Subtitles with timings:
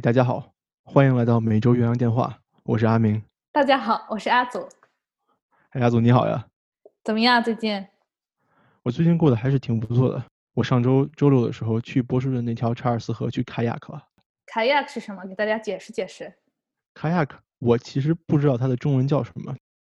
[0.00, 3.22] 嗨，大家好，欢迎来到每周岳阳电话，我是阿明。
[3.52, 4.66] 大家好，我是阿祖。
[5.72, 6.46] 哎，阿祖你好呀，
[7.04, 7.44] 怎么样？
[7.44, 7.86] 最近？
[8.82, 10.24] 我最近过得还是挺不错的。
[10.54, 14.02] 我上周周六的时候去波士顿那条查尔斯河去开亚克了。
[14.46, 15.22] 开亚克是什么？
[15.26, 16.32] 给大家解释解释。
[16.94, 19.54] 开亚克，我其实不知道它的中文叫什么，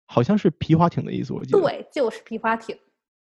[0.07, 1.61] 好像是皮划艇的意思，我记得。
[1.61, 2.77] 对，就是皮划艇。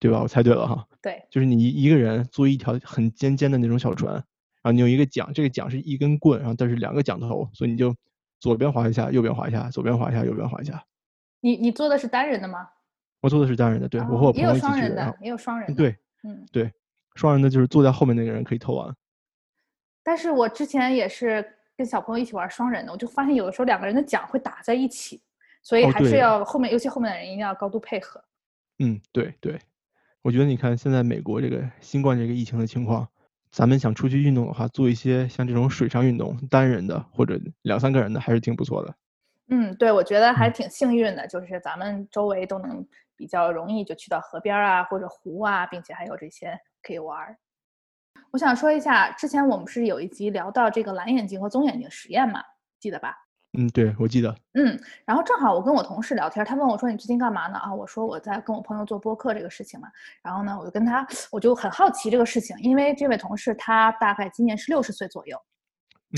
[0.01, 0.23] 对吧？
[0.23, 0.87] 我猜对了哈。
[1.03, 4.25] 对，就是你一个人坐一条很尖尖的那种小船，
[4.63, 7.95] 然后你有一个桨，这个桨是一根棍，然后但是两个桨头，所以你就
[8.39, 10.83] 左边划一下，右边划一下，左边划一下，右边划一下。
[11.41, 12.69] 你你坐的是单人的吗？
[13.21, 14.79] 我坐的是单人的，对我和我朋友一起去的。
[14.79, 15.75] 也有双人的，也有双人的。
[15.75, 16.73] 对，嗯，对，
[17.15, 18.95] 双人的就是坐在后面那个人可以偷玩。
[20.03, 21.45] 但是我之前也是
[21.77, 25.23] 跟小朋友一起玩双人的，我就发现有的时候两个人的桨会打在一起，
[25.63, 28.23] 所以还是要后面，尤其后面的人一定要高度配合。
[28.79, 29.59] 嗯，对对。
[30.23, 33.09] 我觉得你看现在美国这个新冠这个疫情的情况，
[33.53, 38.95] 咱们想出去运动的话，做一些像这种水上运动，单人的或者两三个人的，还是挺不错的。
[39.49, 47.37] 嗯，对，我觉得还挺幸运的，就是咱们周围都能比较容易就去到河边啊或者湖啊，并且还有这些可以玩。
[48.31, 52.43] 我想说一下，之前我们是有一集聊到这个蓝眼睛和棕眼睛实验嘛，
[52.81, 53.15] 记得吧？
[53.59, 54.35] 嗯，对，我记得。
[54.55, 59.89] 嗯，然后正好我跟我同事聊天，他问我说：“你最近干嘛呢？”啊，我说我在跟我朋友做播客这个事情嘛。
[60.23, 65.37] 然后呢，我就跟他，我就很好奇这个事情，因为这位同事他大概今年是六十岁左右。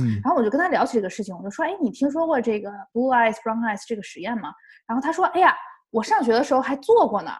[0.00, 4.55] 嗯，然后我就跟他聊起这个事情，我就说：“哎，你听说过这个 blue eyes brown eyes 这个实验吗？”
[4.86, 5.56] 然后他说：“哎呀，
[5.90, 7.32] 我上学的时候还做过呢。”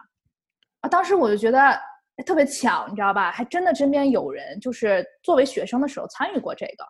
[0.81, 1.73] 啊，当时我就觉得
[2.25, 3.31] 特别巧，你知道吧？
[3.31, 6.85] 还真的身边有人就是作为学生的时候参与过这个。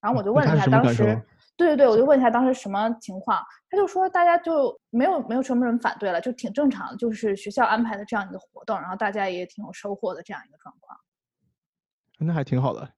[0.00, 1.20] 然后我就问了一下当时。
[1.56, 10.98] 对对对，我就问一下当时什么情况，他就说大家就没有没有什么人反对了，就挺正常，就是学校安排的这样一个活动，然后大家也挺有收获的这样一个状况。
[12.18, 12.88] 那还挺好的，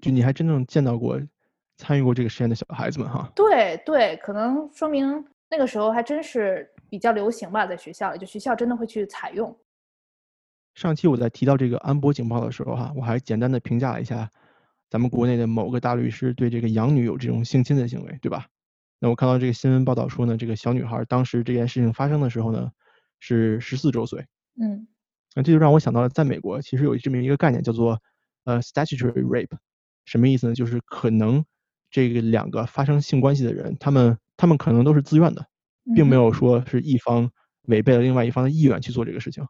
[0.00, 1.20] 就你还真正见到过
[1.76, 3.30] 参与过这个实验的小孩子们哈。
[3.34, 9.54] 对对，可能说明那个时候还真是比较流行吧，在学校里，就学校真的会去采用。
[10.74, 14.30] 上期我在提到这个安博警报的时候哈，我还简单的评价了一下。
[14.88, 18.46] 咱们国内的某个大律师对这个养女有这种性侵的行为，对吧？
[18.98, 22.70] 那我看到这个新闻报道说呢，这个小女孩当时这件事情发生的时候呢，
[23.20, 24.24] 是十四周岁。
[24.60, 24.86] 嗯，
[25.34, 28.00] 那这就让我想到了，在美国其实有这么一个概念叫做
[28.44, 29.56] 呃 statutory rape，
[30.06, 30.54] 什么意思呢？
[30.54, 31.44] 就是可能
[31.90, 35.46] 这个两个发生性关系的人，他们他们可能都是自愿的，
[35.94, 37.30] 并没有说是一方
[37.64, 39.46] 违背了另外一方的意愿去做这个事情。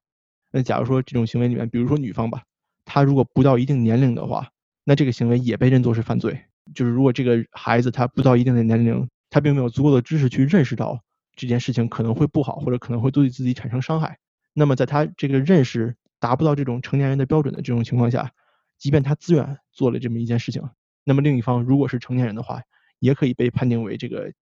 [0.51, 2.43] 那假如说这种行为里面，比如说女方吧，
[2.85, 4.49] 她如果不到一定年龄的话，
[4.89, 6.41] 那这个行为也被认作是犯罪。
[6.73, 11.01] 就是如果这个孩子他不到一定的年龄，他并没有足够的知识去认识到
[11.35, 14.17] 这件事情可能会不好，或者可能会对自己产生伤害，
[14.55, 18.31] 那么在他这个认识达不到这种成年人的标准的这种情况下，
[18.79, 20.63] 即便他自愿做了这么一件事情，
[21.05, 22.63] 那么另一方如果是成年人的话，
[23.01, 24.33] 也可以被判定为这个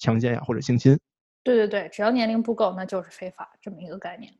[0.00, 0.98] 强奸呀或者性侵。
[1.42, 4.32] 对对对，只要年龄不够，那就是非法这么一个概念。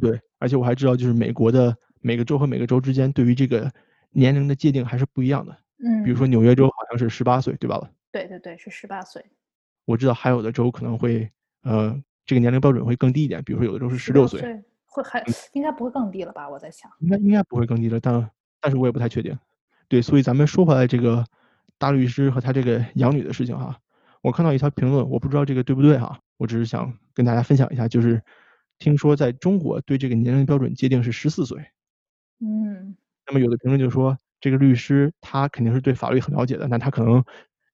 [0.00, 3.70] 对，而且我还知道，就是美国的每个州和每个州之间对于这个。
[4.10, 7.90] 年龄的界定还是不一样的，嗯，比如说纽约州好像是十八岁，对吧？
[8.12, 9.24] 对对对，是十八岁。
[9.84, 11.30] 我知道还有的州可能会，
[11.62, 14.40] 呃，这个年龄标准会更低一点，比如说有的州是十六岁，
[14.86, 16.48] 会还应该不会更低了吧？
[16.48, 19.36] 我在想，应该应该不会更低了，但但是我也不太确定。
[19.88, 21.24] 对，所以咱们说回来这个
[21.78, 23.78] 大律师和他这个养女的事情哈，
[24.22, 28.22] 我看到一条评论，我不知道这个对不对哈，我只是想跟大家分享一下，就是
[28.78, 31.64] 听说在中国对这个年龄标准界定是十四岁，
[32.40, 32.96] 嗯。
[33.30, 37.22] 那么有的评论就说，这个律师他肯定是对法律很了解的，那他可能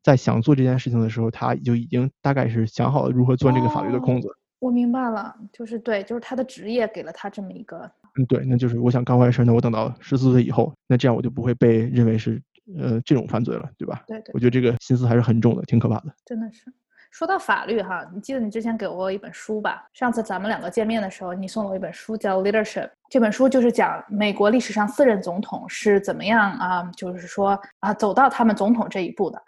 [0.02, 4.28] 在想做这件事情的时候，他就已经大概是想好了如何钻这个法律的空子。
[4.58, 7.90] 我明白了，就是对，就是他的职业给了他这么一个。
[8.18, 12.42] 嗯，对，那就是我想干坏事，那我等到十四岁以后，那这样我就不会被认为是
[12.78, 14.04] 呃这种犯罪了，对吧？
[14.06, 14.30] 对对。
[14.34, 16.14] 我觉得这个心思还是很重的，挺可怕的。
[16.26, 16.72] 真的是。
[17.10, 19.88] 说到法律哈，你记得你之前给我一本书吧？
[19.94, 22.86] 上次咱们两个见面的时候，你送了我一本书，叫《Leadership》。
[23.08, 29.42] 这本书就是讲美国历史上四任总统是怎么样啊，就是说啊，走到他们总统这一步的。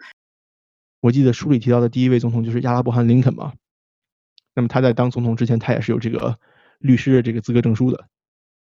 [1.01, 3.53] 我记得书里提到的第一位总统就是亚拉伯汗·林肯嘛。
[4.55, 6.35] 那么他在当总统之前，他也是有这个
[6.79, 8.03] 律师的这个资格证书的。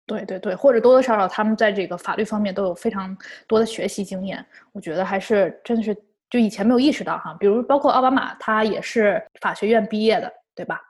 [0.06, 3.14] 对对对，或者多多少少他们在这个法律方面都有非常
[3.46, 4.44] 多的学习经验。
[4.72, 5.94] 我觉得还是真的是。
[6.34, 10.80] 就以前没有意识到哈，比如包括奥巴马，他也是法学院毕业的，对吧？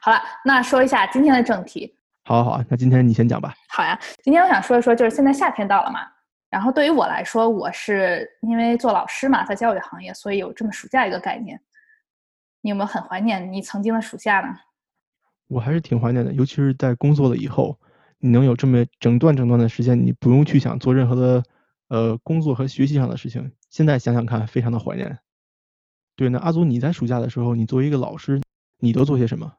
[0.00, 1.94] 好了，那说一下今天的正题。
[2.24, 3.52] 好，好，那今天你先讲吧。
[3.68, 6.08] 好呀，今天我想说一说，就是现在夏天到了嘛，
[6.48, 11.60] 然后对于我来说，我是因为做老师嘛，在教育行业，所以有这么暑假一个概念。
[12.62, 14.56] 你有没有很怀念你曾经的暑假呢？
[15.48, 17.78] 我还是挺怀念的，尤其是在工作了以后，
[18.20, 21.44] 你能有这么整段整段的时间，你不用去想做任何的。
[21.90, 25.18] 呃，工作和学习上的事情，现在想想看，非常的怀念。
[26.16, 28.40] 对，那阿祖，你在暑假的时候，你作为一个老师，
[28.80, 29.52] 你都做些什么？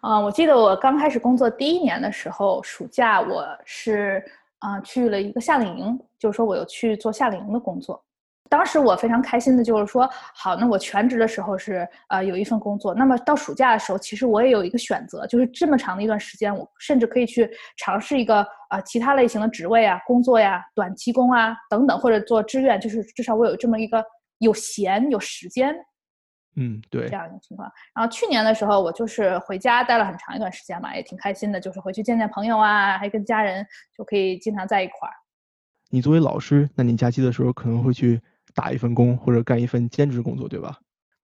[0.00, 4.24] 啊，我记得我刚开始工作第一年的时候，暑假我是
[4.60, 8.02] 啊去了一个夏令营，就是说我有去做夏令营的工作。
[8.48, 24.04] 当时我非常开心的就是说，好，那我全职的时候是呃有一份工作，那么到暑假的时候，其实我也有一个选择，就是这么长的一段时间，我甚至可以去尝试一个呃其他类型的职位啊、工作呀、短期工啊等等，或者做志愿，就是至少我有这么一个
[24.38, 25.74] 有闲有时间。
[26.58, 27.70] 嗯，对，这样一个情况。
[27.94, 35.12] 然后去年的时候，我就是回家待了很长一段时间嘛，也挺开心的，就是回去见见朋友啊，还跟家人就可以经常在一块儿。
[35.90, 38.20] 你作为老师，那你假期的时候可能会去
[38.56, 40.76] 打一份工或者干一份兼职工作，对吧？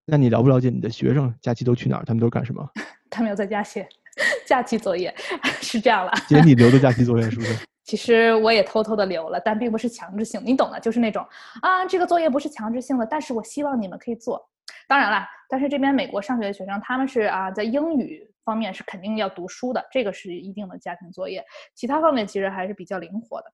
[0.05, 2.05] 那你了不了解你的学生假期都去哪儿？
[2.05, 2.64] 他们都干什么？
[3.11, 3.88] 他们要在家写
[4.46, 5.12] 假期作业，
[5.62, 6.12] 是这样了。
[6.29, 7.67] 姐，你留的假期作业是不是？
[7.84, 11.26] 其实我也偷偷的留了，但并不是强制性，你懂的，就是那种
[11.62, 14.49] 啊，这个作业不是强制性的，但是我希望你们可以做。
[14.87, 21.44] 当然了，但是这边美国上学的学生，他们是啊，在英语方面是肯定要读书的，这个是一定的家庭作业。
[21.75, 23.52] 其他方面其实还是比较灵活的。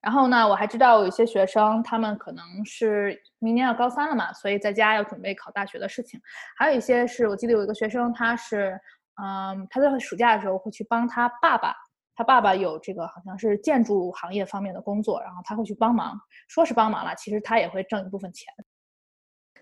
[0.00, 6.18] 然后呢，我还知道有一些学生，他们可能是明年要高三了嘛，所以在家要准备考大学的事情。
[6.56, 8.80] 还有一些是我记得有一个学生，他是
[9.22, 11.74] 嗯，他在暑假的时候会去帮他爸爸，
[12.16, 16.18] 他爸爸有这个好像是建筑行业方面的工作，然后他会去帮忙，
[16.48, 18.50] 说是帮忙了，其实他也会挣一部分钱。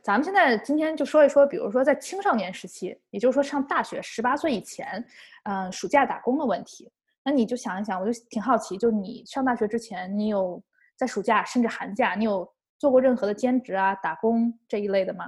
[0.04, 5.04] 咱们现在今天就说一说，比如说在青少年时期，也就是说上大学十八岁以前，
[5.42, 6.88] 嗯，暑假打工的问题。
[7.28, 10.62] 那你就想一想，我就挺好奇，就你上大学之前，你有
[10.96, 15.26] 在暑假甚至寒假，你有做过任何的兼职啊、打工这一类的吗？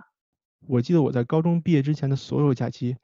[0.66, 2.96] 我记得我在高中毕业之前的所有假期，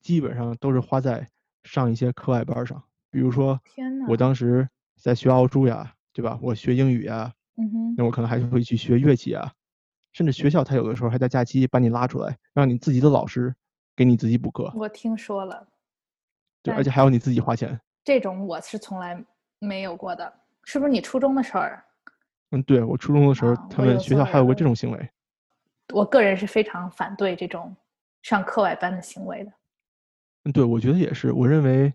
[0.00, 1.28] 基本上都是花在
[1.64, 2.80] 上一些课外班上。
[3.10, 4.68] 比如说，天呐，我当时
[5.00, 6.38] 在学奥数呀，对吧？
[6.40, 9.52] 我学英语呀，嗯哼，那我可能还会去学乐器啊。
[10.12, 13.52] 甚至学校他有的时候还在假期把你拉出来，让你自己的老师
[13.96, 14.72] 给你自己补课。
[14.76, 15.66] 我听说了，
[16.62, 17.80] 对，而且还要你自己花钱。
[18.04, 19.18] 这种我是从来
[19.58, 20.32] 没有过的，
[20.64, 21.62] 是不是你初中的时候？
[22.50, 25.10] 嗯，对我初中的时候，他们学校还有过这种行为。
[25.92, 27.74] 我个人是非常反对这种
[28.22, 29.52] 上课外班的行为的。
[30.44, 31.32] 嗯，对，我觉得也是。
[31.32, 31.92] 我认为，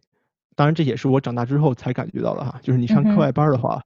[0.56, 3.82] 当然这也是我长大之后才感觉到的哈，就是你上课外班的话，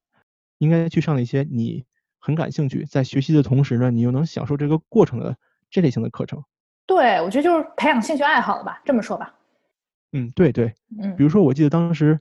[0.60, 1.86] 应该去上一些你。
[2.26, 5.36] 很感兴趣，在学习的同时呢，你又能享受这个过程的
[5.70, 6.42] 这类型的课程。
[6.86, 9.36] 对，我觉得就是培养兴趣爱好了吧，这么说吧。
[10.14, 12.20] 嗯，对对，嗯，比如说我记得当时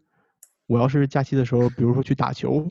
[0.67, 2.69] 我要是假期的时候，比如说去打球，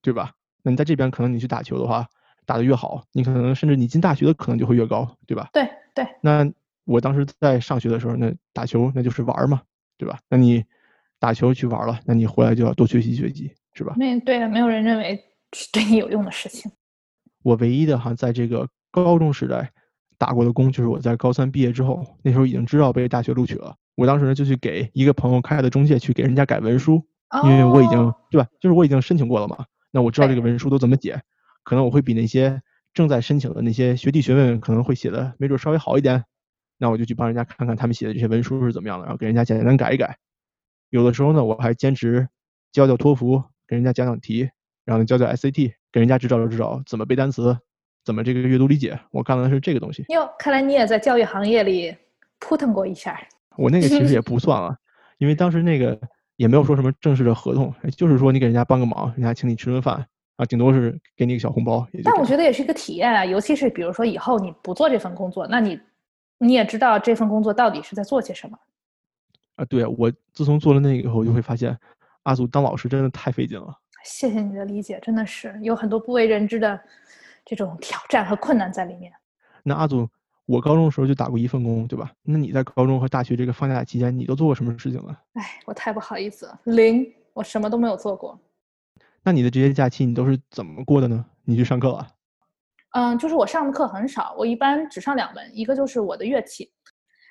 [0.00, 0.32] 对吧？
[0.62, 2.06] 那你在这边可能你去打球的话，
[2.46, 5.50] 打得越好，你可能甚至你进大学的可能就会越高，对吧？
[5.52, 6.06] 对对。
[6.22, 6.50] 那
[6.84, 9.60] 我当时在上学的时候，那打球那就是玩嘛，
[9.98, 10.18] 对吧？
[10.28, 10.64] 那你
[11.18, 13.94] 打球去玩了，那你回来就要多学习学习，是吧？
[13.96, 15.22] 没对，没有人认为。
[15.54, 16.72] 是对你有用的事情。
[17.44, 19.70] 我唯一的哈，在这个高中时代
[20.16, 23.76] 打过的工，就是我在高三毕业之后，那时候已经知道被大学录取了。
[24.02, 27.06] 我当时呢就去给一个朋友开的中介去给人家改文书，
[27.44, 29.64] 因为我已经对吧，就是我已经申请过了嘛。
[29.92, 31.22] 那我知道这个文书都怎么解，
[31.62, 32.60] 可能我会比那些
[32.92, 36.24] 正在申请的那些学弟学妹们可能会写的没准稍微好一点。
[36.78, 40.18] 那我就去帮人家看看他们写的这些文书是怎么样的，然后给人家简单改一改。
[40.90, 42.28] 有的时候呢，我还兼职
[42.72, 44.50] 教教托福，给人家讲讲题。
[44.84, 47.56] 然后教教 SAT，给人家指导指导怎么背单词，
[48.04, 48.98] 怎么这个阅读理解。
[49.12, 50.04] 我干的是这个东西。
[50.08, 51.96] 哟，看来你也在教育行业里
[52.40, 53.16] 扑腾过一下。
[53.56, 54.76] 我那个其实也 不算啊，
[55.18, 55.98] 因为当时那个
[56.36, 60.06] 也没有说什么正式的合同，就是说你给人家帮个忙，人家请你吃顿饭
[60.36, 61.86] 啊，顶多是给你个小红包。
[62.04, 65.78] 但我觉得也是一个体验啊，尤其是比如说以后你不做这份工作，那你
[66.38, 68.58] 你也知道这份工作到底是在做些什么。
[69.56, 71.78] 啊，对我自从做了那个以后，就会发现
[72.22, 73.76] 阿祖当老师真的太费劲了。
[74.04, 76.80] 谢谢你的理解，真的是有很多不为人知的
[77.44, 79.12] 这种挑战和困难在里面。
[79.62, 80.08] 那阿祖，
[80.46, 82.12] 我高中的时候就打过一份工，对吧？
[82.22, 85.16] 那你在高中和大学这个放假期间，你都做过什么事情呢？
[85.34, 88.38] 哎，我太不好意思了，零，我什么都没有做过。
[89.22, 91.24] 那你的这些假期你都是怎么过的呢？
[91.44, 92.06] 你去上课了？
[92.92, 96.70] 嗯，就是我上的课很少，我一般只上两门，一个就是我的乐器，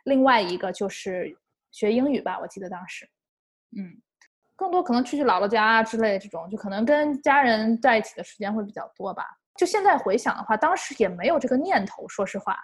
[0.05, 1.37] 另外一个就是
[1.71, 2.39] 学英语吧。
[2.39, 3.05] 我记得当时，
[3.77, 4.01] 嗯。
[4.53, 9.25] 更多可能去去姥姥家啊之类的这种，就可能跟家人在一起的时间会比较多吧。
[9.55, 12.55] 就现在回想的话，当时也没有这个念头，说实话，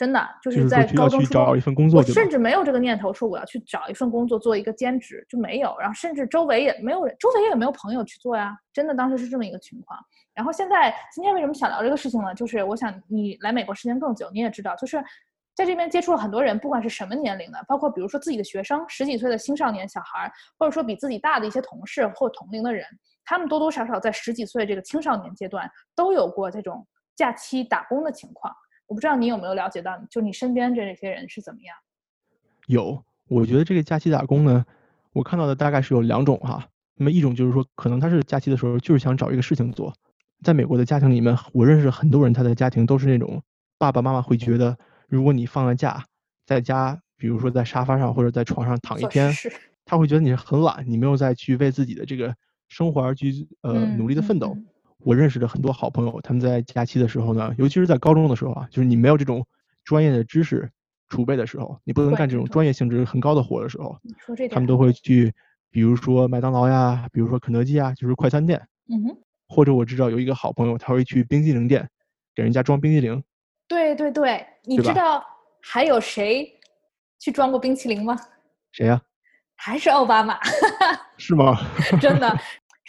[0.00, 5.76] 真的就是在高中初中，我甚至没有这个念头说我要去找一份工作做一个兼职就没有。
[5.78, 8.56] 然后甚至周围也没有人，周围也没有朋友去做呀。
[8.72, 10.00] 真的当时是这么一个情况。
[10.32, 12.34] 然后现在今天为什么想聊这个事情呢？
[12.34, 15.04] 就是我想你来美国时间更久，你也知道，就是。
[15.52, 22.86] 在这边接触了很多人，不管是什么年龄的，包括比如说自己的学生，十几岁的青少年小孩，或者说比自己大的一些同事或同龄的人，
[23.26, 28.54] 他们多多少少在十几岁这个青少年阶段都有过这种假期打工的情况。
[28.90, 31.76] 我不知道你有没有了解到，就你身边这些人是怎么样？
[32.66, 34.66] 有，我觉得这个假期打工呢，
[35.12, 36.66] 我看到的大概是有两种哈。
[36.96, 39.94] 那么一种就是说，可能他是假期的时候就是想找一个事情做。
[40.42, 43.40] 在美国的家庭里面，我认识很多人，他的家庭都是那种
[43.78, 46.04] 爸爸妈妈会觉得，如果你放了假，
[46.44, 49.32] 在家，比如说在沙发上或者在床上躺一天，
[49.84, 52.34] 他会觉得你是很懒，你没有再去为自己的这个
[52.66, 54.58] 生活而去呃努力的奋斗。
[55.02, 59.46] 我认识的很多好朋友，他们在假期的时候呢，尤其是在高中的时候啊，就是你没有这种
[59.84, 60.70] 专业的知识
[61.08, 63.96] 储备的时候，你不能干这种专业性质很高的活的时候，
[64.50, 65.32] 他们都会去，
[65.70, 68.60] 比如说麦当劳呀，比如说肯德基啊，就是快餐店。
[68.88, 69.16] 嗯哼。
[69.52, 71.88] 或者我知道有一个好朋友，他会去冰激凌店
[72.36, 73.20] 给人家装冰激凌。
[73.66, 75.24] 对对对，你知道
[75.60, 76.48] 还有谁
[77.18, 78.16] 去装过冰淇淋吗？
[78.70, 79.02] 谁呀？
[79.56, 80.38] 还是奥巴马。
[81.18, 81.58] 是吗？
[82.00, 82.38] 真的。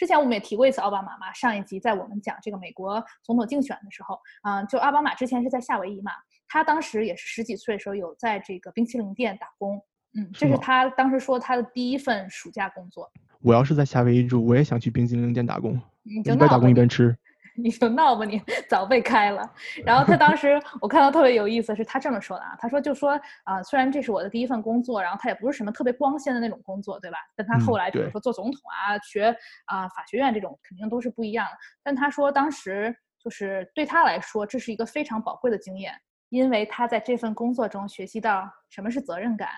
[0.02, 6.10] 之前我们也提过一次奥巴马嘛，上一集在我们讲这个美国总统竞选的时候，啊，就奥巴马之前是在夏威夷嘛，
[6.48, 9.80] 他当时也是十几岁的时候有在这个冰淇淋店打工，
[10.18, 13.08] 嗯，这是他当时说他的第一份暑假工作。
[13.42, 17.16] 我要是在夏威夷住，我也想去冰淇淋店打工，一边打工一边吃。
[17.56, 19.48] 你就闹吧，你 早被开了。
[19.84, 27.18] 然后他当时 我看到特别有意思，是他这么说的啊，他说就说啊，虽然这是我的第一份工作，然后他也不是什么特别光鲜的那种工作，对吧？
[27.36, 29.34] 但他后来比如说做总统啊，学
[29.66, 31.52] 啊法学院这种肯定都是不一样的。
[31.82, 35.92] 但他说当时就是对他来说，这是一个非常宝贵的经验，
[36.30, 39.48] 因为他在这份工作中学习到什么是责任感，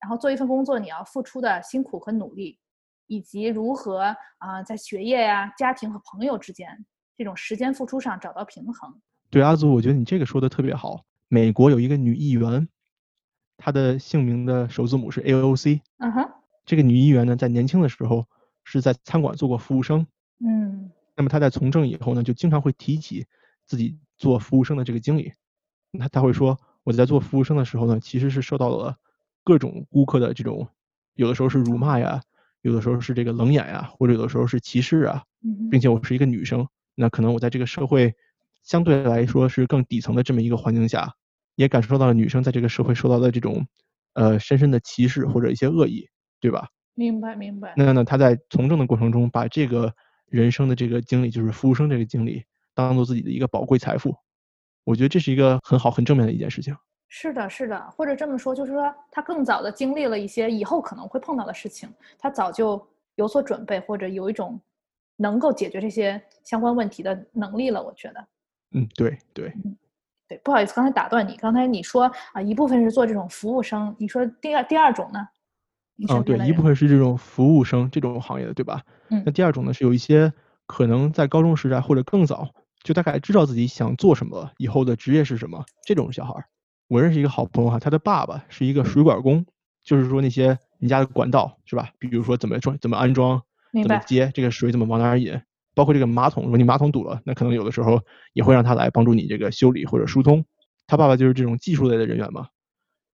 [0.00, 2.58] 然后做一份工作你要付出的辛苦和努力，
[3.06, 6.86] 以及如何啊在学业呀、家庭和朋友之间。
[7.20, 8.98] 这种时间付出上找到平衡。
[9.28, 11.04] 对阿祖，我觉得你这个说的特别好。
[11.28, 12.66] 美国有一个女议员，
[13.58, 15.82] 她的姓名的首字母是 AOC。
[15.98, 16.30] 嗯哼。
[16.64, 18.26] 这个女议员呢，在年轻的时候
[18.64, 20.06] 是在餐馆做过服务生。
[20.38, 20.90] 嗯。
[21.14, 23.26] 那么她在从政以后呢，就经常会提起
[23.66, 25.34] 自己做服务生的这个经历。
[25.98, 28.96] 她她会说，我在做服务生的时候呢，其实是受到了
[29.44, 30.66] 各种顾客的这种，
[31.12, 32.22] 有的时候是辱骂呀，
[32.62, 35.22] 有的时候是这个冷眼呀，或者有的时候是歧视啊，
[35.70, 36.66] 并且我是一个女生。
[37.00, 38.14] 那可能我在这个社会
[38.62, 41.10] 相对来说是更底层的这么一个环境下，
[41.54, 43.66] 也感受到了女生在这个社会受到的这种
[44.12, 46.06] 呃深深的歧视或者一些恶意，
[46.40, 46.68] 对吧？
[46.94, 47.72] 明白明白。
[47.74, 49.90] 那呢，他在从政的过程中，把这个
[50.26, 54.14] 人生的这个经历，就是服务生这个经历，当做自己的一个宝贵财富，
[54.84, 56.76] 我觉得这是一个很好很正面的一件事情。
[57.08, 61.88] 是的，是的，或者这么说，就是说他更早的经历了一些以后可能会碰到的事情，
[62.18, 64.60] 他早就有所准备，或者有一种。
[65.20, 68.26] 能够解决这些相关问题的能力了，我觉得。
[68.72, 69.52] 嗯，对对，
[70.26, 71.36] 对，不好意思，刚才打断你。
[71.36, 75.28] 刚才你说啊，一部分是做这种服务生，你说第二第二种呢？
[76.08, 78.80] 嗯，对，一部分是这种服务生这种行业的，对吧？
[79.10, 79.22] 嗯。
[79.26, 80.32] 那第二种呢，是有一些
[80.66, 82.48] 可能在高中时代或者更早，
[82.82, 86.44] 就大概知道自己想做什么，以后的职业是什么这种小孩儿。
[86.88, 89.44] 我认识一个好朋友哈，他的爸爸是一个水管工，
[89.84, 91.90] 就是说那些你家的管道是吧？
[91.98, 93.42] 比如说怎么装，怎么安装。
[93.72, 94.70] 怎么接这个水？
[94.72, 95.40] 怎么往哪儿引？
[95.74, 100.44] 包括这个马桶，如果你马桶堵了，那可能有的时候也会让他来帮助你这个修理或者疏通。
[100.86, 102.48] 他爸爸就是这种技术类的人员嘛。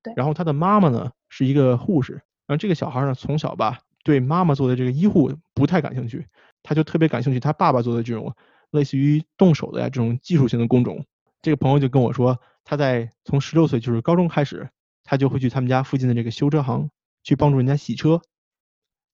[0.03, 0.15] 对。
[0.17, 2.15] 然后他的妈妈呢是一个护士。
[2.47, 6.27] 然后这个小孩呢从小吧对妈妈做的这个医护不太感兴趣，
[6.63, 8.35] 他就特别感兴趣他爸爸做的这种
[8.71, 11.05] 类似于动手的呀这种技术性的工种。
[11.43, 14.69] 这个朋友就跟我说，他在从十六岁就是高中开始，
[15.05, 16.89] 他就会去他们家附近的这个修车行
[17.23, 18.23] 去帮助人家洗车。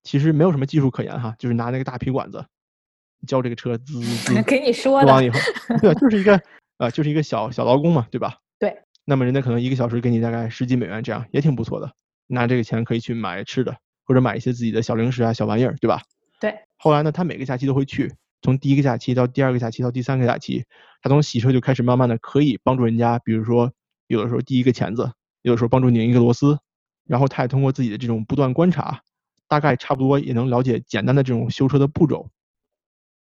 [0.02, 2.44] 其实没有什么技术可言哈，就是拿那个大皮管子
[3.26, 5.38] 浇这个车滋 滋给你说的，以后
[5.80, 6.40] 对，就是一个
[6.78, 8.38] 呃，就是一个小小劳工嘛，对吧？
[8.58, 8.76] 对。
[9.04, 11.92] 那么人家可能一个小时给你大概十几美元，这样也挺不错的。
[12.28, 16.02] 拿这个钱可以去买吃的，或者买一些自己的小零食啊、小玩意儿，对吧？
[16.40, 16.54] 对。
[16.76, 20.64] 后来呢，他每个假期都会去，从第一个假期到第二个假期到第三个假期，
[21.02, 23.72] 他从洗车就开始慢慢的可以帮助人家，比如说
[24.06, 26.58] 有的时候递一个钳子，有的时候帮助拧一个螺丝，
[27.06, 29.00] 然后他也通过自己的这种不断观察。
[29.52, 32.30] 大概差不多也能了解简单的这种修车的步骤，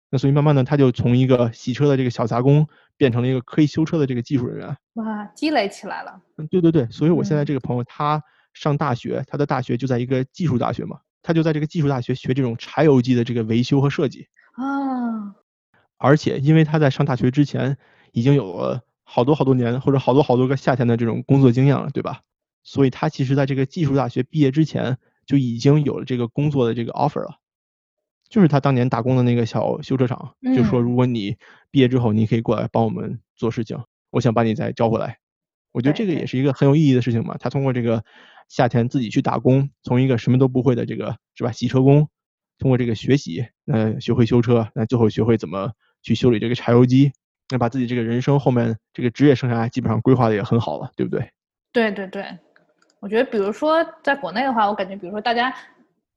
[0.09, 2.65] 那所以慢慢的他就从一个洗车的这个小杂工
[2.95, 4.77] 变成了一个可以修车的这个技术人员。
[4.93, 6.21] 哇，积累起来了。
[6.37, 14.29] 嗯，对对对，所以我现在这个朋友他上大学，他的大学就在一个技术大学嘛，他就在这个技术大学学这种柴油机的这个维修和设计。
[14.53, 15.35] 啊。
[15.97, 17.77] 而且因为他在上大学之前
[18.13, 22.21] 已经有了好多好多年或者好多好多个夏天的这种工作经验了，对吧？
[22.63, 24.97] 所以他其实在这个技术大学毕业之前。
[25.25, 27.37] 就已经有了这个工作的这个 offer 了，
[28.29, 31.37] 就是他当年打工的那个小修车厂，就说如果你
[31.71, 33.77] 毕业之后，你可以过来帮我们做事情，
[34.11, 35.17] 我想把你再招回来。
[35.71, 37.35] 我觉得这个也是一个很有意义的事情嘛。
[37.39, 38.03] 他通过这个
[38.47, 42.07] 夏天自己去打工，从一个什么都不会的这个是吧洗车工，
[42.59, 45.71] 通过这个学习，呃学会修车，那最后学会怎么
[46.03, 47.11] 去修理这个柴油机，
[47.49, 51.31] 那把自己这个人生后面这个职业生涯基本上规划的也很好了，对不对？
[51.71, 52.23] 对对对，
[53.03, 55.53] 我觉得比如说在国内的话，我感觉比如说大家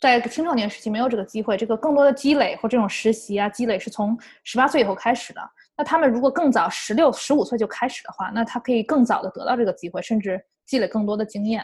[0.01, 5.41] 在青少年时期没有这个机会，这个更多的积累或这种实习啊积累是从十八岁以后开始的。
[5.77, 11.61] 那他们如果更早十六、十五岁就开始的话，那他可以更早的得到这个机会，甚至积累更多的经验。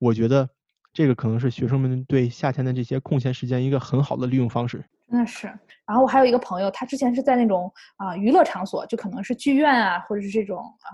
[0.00, 0.48] 我觉得
[0.92, 4.84] 这个可能是学生们对夏天的这些空闲时间一个很好的利用方式。
[5.08, 5.46] 真的是。
[5.86, 10.90] 然后我还有一个朋友，他之前是在那种啊娱乐场所，就可能是剧院啊，或者是这种啊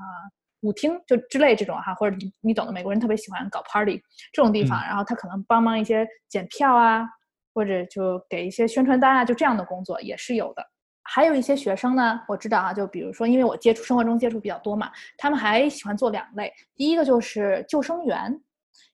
[0.61, 4.02] 舞厅就之类这种哈，或者你你懂的，美国人特别喜欢搞 party
[4.33, 7.09] 这种地方，然后他可能帮忙一些检票啊，
[7.55, 10.64] 或者就给一些宣传单啊，就这样的工作也是有的。
[11.02, 16.52] 还有一些学生呢，我知道啊，就比如说，因为我接触生活中接触比较多嘛，他们还喜欢做两类。
[16.76, 18.40] 第一个就是救生员，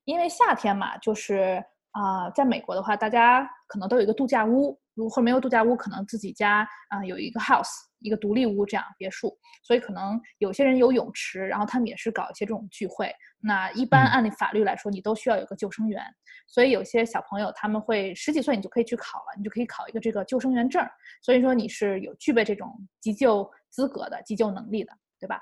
[0.04, 4.78] 因为夏天嘛，就是啊，在美国的话，大家可能都有一个度假屋。
[4.96, 7.68] 如果没有度假屋，可能自己家啊有一个 house，
[8.00, 13.14] 一个独立屋这样别墅，所以可能有些人有泳池，然后他们也是搞一些这种聚会。
[13.38, 16.02] 那一般按理法律来说，你都需要有个救生员，
[16.46, 20.82] 所以有些小朋友他们会十几岁你就可以去考了，你就可以考一个这个救生员证。
[21.22, 25.40] 所以说你是有具备这种急救资格的、急救能力的，对吧？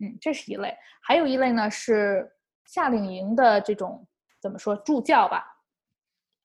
[0.00, 0.76] 嗯，这是一类。
[1.00, 2.28] 还有一类呢是
[2.66, 4.06] 夏令营的这种
[4.42, 5.44] 怎么说助教吧？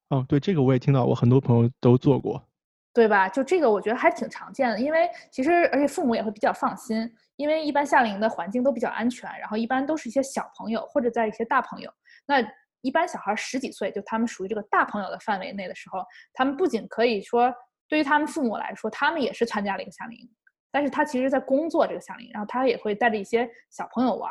[0.09, 2.47] 哦，对，这个我也听到，我很多朋友都做过。
[2.93, 3.29] 对吧？
[3.29, 11.89] 就这个，我觉得还挺常见的，因为其实而且父母也会比较放心，因为一般夏令营的环境都比较安全，然后一般都是一些小朋友或者在一些大朋友。
[12.25, 12.45] 那
[12.81, 17.53] 一般小孩十几岁，就他们属于这个大朋友的范围内的时候，他们不仅可以说
[17.87, 20.29] 对于他们父母来说，他们也是参加了一个夏令营，
[20.71, 24.29] 但是他其实在工作这个夏令营，然后他也会带着一些小朋友玩。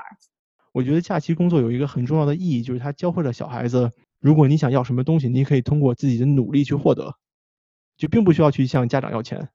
[0.73, 3.91] 我觉得假期工作有一个很重要的意义，就是他教会了小孩子，
[4.21, 7.13] 如果你想要什么东西，你可以通过自己的努力去获得。
[8.01, 9.47] 就并不需要去向家长要钱，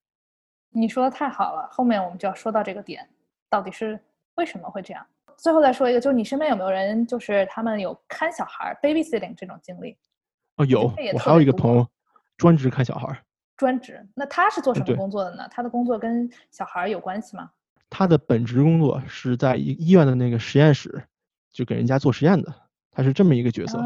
[0.69, 1.67] 你说的太好了。
[1.71, 3.10] 后面我们就要说到这个点，
[3.49, 3.99] 到底是
[4.36, 5.03] 为什么会这样？
[5.36, 9.97] 最后再说一个，就是你身边有没有人，就是他们有看小孩 babysitting 这种经历？
[10.58, 11.88] 哦，有，我还有一个朋友
[12.38, 13.19] 专职看小孩。
[13.58, 14.08] 专职？
[14.13, 15.47] 那他是做什么工作的呢？
[15.49, 17.49] 他的工作跟小孩有关系吗？
[17.89, 21.03] 他的本职工作是在医医院的那个实验室，
[21.51, 22.53] 就给人家做实验的。
[22.91, 23.81] 他是这么一个角色。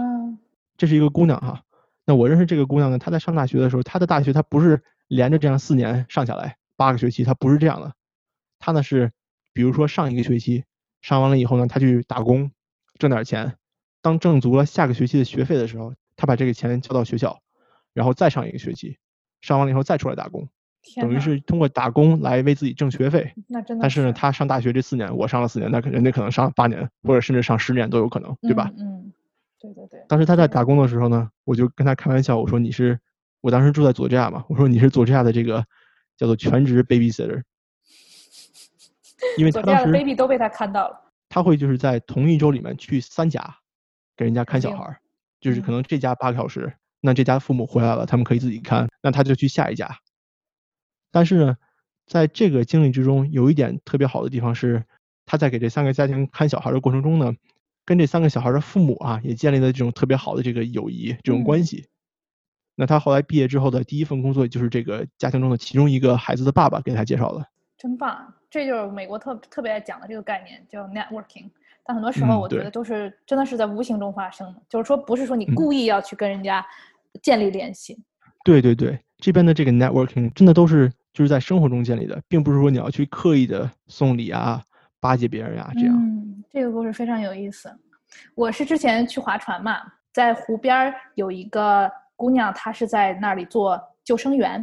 [0.75, 1.63] 这是一个姑娘哈。
[2.09, 7.93] 那我认识这个姑娘呢，她在上大学的时候，她的大学她不是连着这样四年上下来八个学期，她不是这样的，
[8.57, 9.11] 她呢是，
[9.53, 10.63] 比如说上一个学期
[11.03, 12.49] 上完了以后呢，她去打工
[12.97, 13.57] 挣点钱，
[14.01, 17.39] 当挣足了下个学期的学费的时候，她把这个钱交到学校，
[17.93, 18.97] 然后再上一个学期，
[19.41, 20.49] 上完了以后再出来打工，
[20.99, 23.31] 等于是通过打工来为自己挣学费。
[23.47, 23.83] 那真的。
[23.83, 28.71] 但是呢，她上大学这四年，我上了四年，那人家可能上八年，或者甚至上十年都有可能，对吧？
[28.79, 29.13] 嗯。
[29.59, 32.97] 对对对，当时他在打工的时候呢，我就跟他开玩笑，我说你是，
[33.41, 35.65] 我当时住在佐治亚嘛，我说你是佐治亚的这个
[36.15, 37.43] 叫做全职 babysitter，
[39.37, 41.11] 因为他当时 baby 都被他看到了。
[41.27, 43.57] 他会就是在同一周里面去三家
[44.15, 44.97] 给人家看小孩，
[45.41, 49.93] 就是可能这家八个小时，那这家父母回来了，他们可以自己看，那他就去下一家。
[51.11, 51.57] 但是呢，
[52.07, 54.85] 在这个经历之中，有一点特别好的地方是，
[55.25, 57.33] 他在给这三个家庭看小孩的过程中呢。
[57.89, 61.87] 跟这三个小孩的父母啊，也建立了这种特别好的这个友谊这种关系。
[62.75, 67.43] 那他后来毕业之后的第一份工作，就是这个家庭中的其中一个孩子的爸爸给他介绍的。
[67.79, 71.49] 真棒，这就是美国特特别爱讲的这个概念，叫 networking。
[71.83, 76.63] 但很多时候我觉得都是真的是在无形中发生的，就是说不是说你故意要去跟人家
[77.23, 77.97] 建立联系。
[78.45, 84.63] 对对对，这边的这个 networking 真的都是就是在生活中建立的，并不是说你要去刻意的送礼啊、
[84.99, 85.95] 巴结别人呀这样。
[85.95, 87.71] 嗯这个故事非常有意思。
[88.33, 89.81] 我是之前去划船嘛，
[90.11, 94.59] 在湖边有一个姑娘，她是在那里做救生员。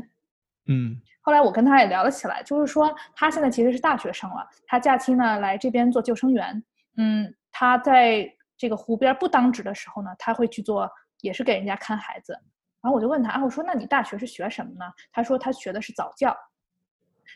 [0.67, 6.61] 嗯，后来我跟她也聊了起来，就是说她现在其实是大学生了，她假期呢来这边做救生员。
[6.97, 12.33] 嗯，她在这个湖边不当值的时候呢，她会去做，也是给人家看孩子。
[12.83, 14.85] 然后我就问她，啊，我说那你大学是学什么呢？
[15.13, 16.37] 她说她学的是早教。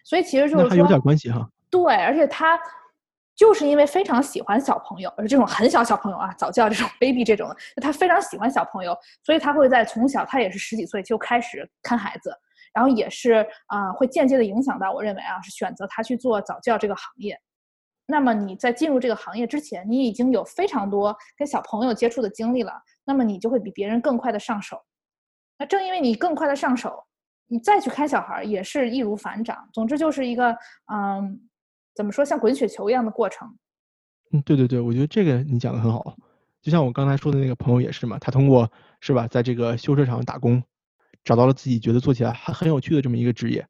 [0.02, 1.48] 所以其实就是说，还有点关系哈。
[1.70, 2.58] 对，而且她。
[3.40, 7.50] 就是因为非常喜欢小朋友，而这种很小小朋友啊，早教这种 baby 这种，
[7.80, 12.30] 他非常喜欢小朋友，所以他会在从小，他也是十几岁就开始看孩子，
[12.74, 17.34] 然后也是啊，会间接的影响到，我认为啊，是选择他去做早教这个行业。
[18.04, 22.74] 那么你在进入这个行业之前，你已经有非常多跟小朋友接触的经历了，
[23.06, 24.78] 那么你就会比别人更快的上手。
[25.58, 27.02] 那正因为你更快的上手，
[27.46, 29.66] 你再去看小孩也是易如反掌。
[29.72, 30.54] 总之就是一个
[30.92, 31.40] 嗯。
[32.00, 33.46] 怎么说像滚雪球一样的过程？
[34.32, 36.16] 嗯，对对对，我觉得这个你讲的很好。
[36.62, 40.62] 就像我刚才说的那个朋友也是嘛，他通过是吧，在这个修车厂打工，
[41.22, 43.66] 找到了自己觉得做起来还很有趣的这么一个职业。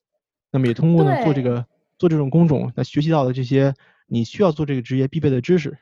[0.52, 1.66] 那么也通过呢做这个
[1.98, 3.74] 做这种工种，那学习到的这些
[4.06, 5.76] 你需要做这个职业必备的知识。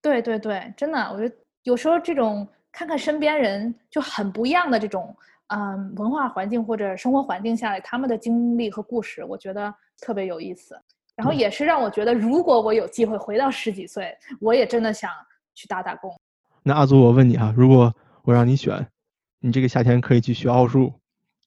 [0.00, 1.34] 对对对，真的，我觉得
[1.64, 5.16] 有时候这种看看身边人就很不一样的这种
[5.48, 10.80] 嗯文化环境或者生活环境下来他们的经历和故事，我觉得特别有意思。
[11.16, 15.10] 然后也是让我觉得，如果我有机会回到十几岁，我也真的想
[15.54, 16.14] 去打打工。
[16.62, 18.86] 那阿祖，我问你哈，如果我让你选，
[19.40, 20.92] 你这个夏天可以去学奥数，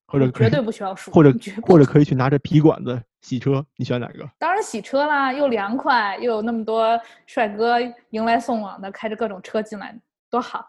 [0.08, 4.27] 或者绝对不学奥数，或者或者可以去拿着皮管子洗车，你选哪个？
[4.39, 7.77] 当然洗车啦，又凉快，又有那么多帅哥
[8.10, 9.95] 迎来送往的，开着各种车进来，
[10.32, 10.65] 多好。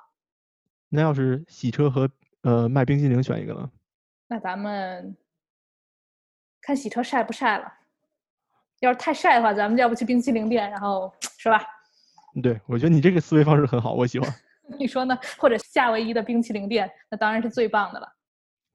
[0.90, 2.10] 那要是洗车和
[2.42, 3.70] 呃卖冰激凌选一个呢？
[4.28, 5.16] 那咱们
[6.60, 7.72] 看洗车晒不晒了。
[8.80, 11.62] 要是太晒的话，咱们要不去冰淇淋店，然后是吧？
[12.42, 14.32] 对，我觉得你这个思维方式很好，我喜欢。
[14.78, 15.18] 你说呢？
[15.36, 18.08] 或者夏威夷的冰淇淋店，那当然是最棒的了。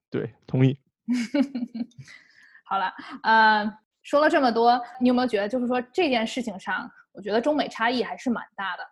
[0.10, 0.78] 对，同意。
[2.66, 2.92] 好了，
[3.24, 8.84] 呃，说了这么多，你有没有觉得，就是说这件事情上，我觉得中美差异还是蛮大的，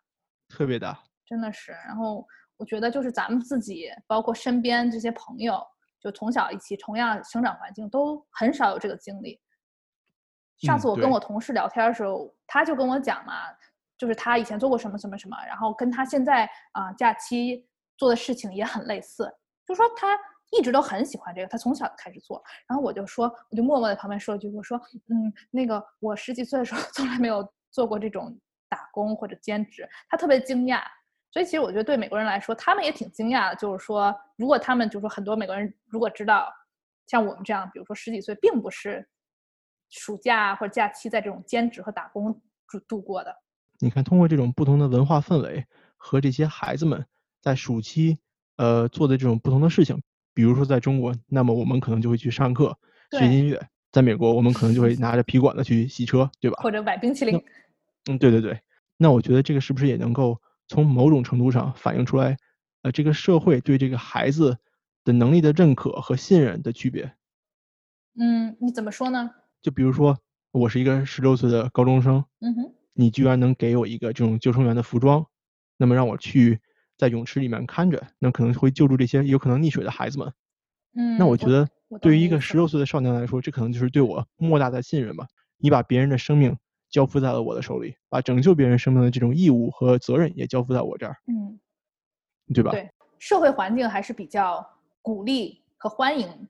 [0.48, 1.74] 特别大，真的是。
[1.86, 5.62] 然后我觉得，就是咱们自己，包括身边这些朋友，
[6.00, 9.40] 就从小一起同样生长环境，都很少有这个经历。
[10.64, 13.34] 上次我跟我同事聊天的时候，他就跟我讲嘛，
[13.98, 19.32] 就是他以前做过什么什么什么，然后跟他现在啊假期做的事情也很类似，
[19.68, 20.18] 就说他
[20.52, 22.44] 一直都很喜欢这个，他从小开始做。
[22.68, 28.38] 然后我就说，我就默默在旁边说一句，我说，嗯，那个我十几岁的时候 从来没有做过这种
[28.70, 29.88] 打工或者兼职。
[30.10, 30.82] 他特别惊讶，
[31.32, 36.52] 所以其实我觉得对美国人来说，他们也挺惊讶的，就是说，如果他们就是说很多美国人如果知道
[37.08, 39.08] 像我们这样，比如说十几岁，并不是。
[39.94, 43.36] 暑假或者假期在这种兼职和打工度度过的。
[43.80, 45.66] 你看，通过这种不同的文化氛围
[45.98, 47.06] 和这些孩子们
[47.42, 48.18] 在暑期
[48.58, 50.02] 呃做的这种不同的事情，
[50.34, 52.78] 比如说在中国，那么我们可能就会去上课
[53.12, 53.60] 学音乐；
[53.92, 56.60] 在美国，我们可能就会 拿着皮管子去洗车，对吧？
[56.64, 57.40] 或者买冰淇淋。
[58.10, 58.60] 嗯，对对对。
[58.98, 62.38] 那我觉得这个是不是也能够从某种程度上反映出来，
[62.82, 64.58] 呃，这个社会对这个孩子
[65.04, 67.14] 的能力的认可和信任的区别？
[68.20, 69.30] 嗯，你怎么说呢？
[69.64, 70.20] 就比如说，
[70.52, 75.26] 我是一个十六岁的高中生，嗯哼，你居然能给我一个这种救生员的服装，
[75.78, 76.60] 那么让我去
[76.98, 80.34] 在泳池里面看着，那可能会救助这些有可能溺水的孩子们。
[80.96, 81.68] 嗯，那我觉得
[82.02, 85.26] 对于一个十六岁的少年来说，这可能就是对我莫大的信任吧。
[85.58, 86.58] 你把别人的生命
[86.90, 91.58] 交付在了我的手里，把拯救别人生命的这种义务和责任也交付在我这儿，嗯，
[92.54, 92.72] 对吧？
[92.72, 94.70] 对，社会环境还是比较
[95.02, 96.50] 鼓励和欢迎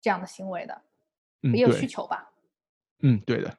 [0.00, 0.80] 这样的行为的，
[1.42, 2.32] 也有需求吧。
[3.02, 3.54] 嗯，对的。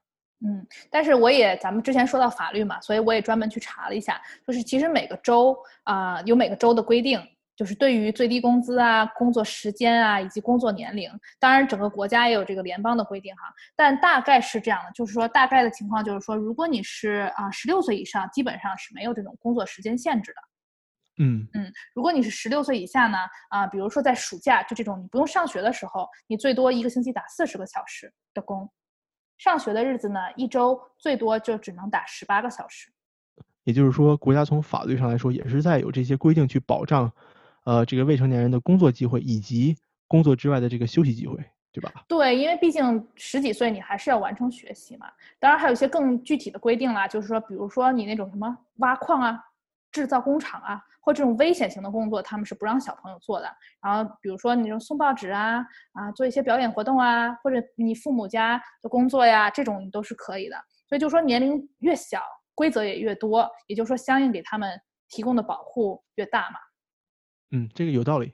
[0.46, 7.20] 嗯，但是我也，咱们之前说到法律嘛，所以我也专门去查了一下，就是其实每个州啊有每个州的规定，
[7.56, 20.42] 就是对于最低工资啊、工作时间啊以及工作年龄，当然整个国家也有这个联邦的规定哈，但大概是这样的，就是说大概的情况就是说，如果你是啊十六岁以上，基本上是没有这种工作时间限制的。
[21.20, 23.18] 嗯嗯，如果你是十六岁以下呢，
[23.50, 28.70] 啊，比如说在暑假就这种你不用上学的时候，你最多一个星期打四十个小时的工。
[29.38, 32.90] 上学的日子呢，一周最多就只能打十八个小时。
[33.64, 37.12] 也就是说，国家从法律上来说，也是在有这些规定去保障，
[37.66, 39.76] 呃，这个未成年人的工作机会以及
[40.08, 41.38] 工作之外的这个休息机会，
[41.72, 41.92] 对吧？
[42.08, 45.08] 对，因为毕竟十几岁你还是要完成学习嘛。
[45.38, 49.44] 当然，还有一些更具体的规定啦，就是说，比如说你那种什么挖矿啊。
[49.92, 53.50] 制造工厂啊，或这种危险型的工作，他们是不让小朋友做的。
[53.82, 60.56] 然后，比如说你这种送报纸啊，啊，做一些表演活动啊，或者你父母家的工作呀，这种都是可以的。
[60.88, 62.22] 所以就说年龄越小，
[62.54, 66.60] 规则也越多，也就是说相应给他们提供的保护越大嘛。
[67.52, 68.34] 嗯，这个有道理。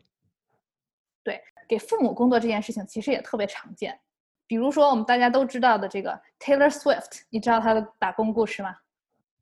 [1.24, 4.00] 对，给父母工作这件事情其实也特别常见。
[4.46, 8.76] 比如说我们大家都知道的这个 Taylor Swift，你知道他的打工故事吗？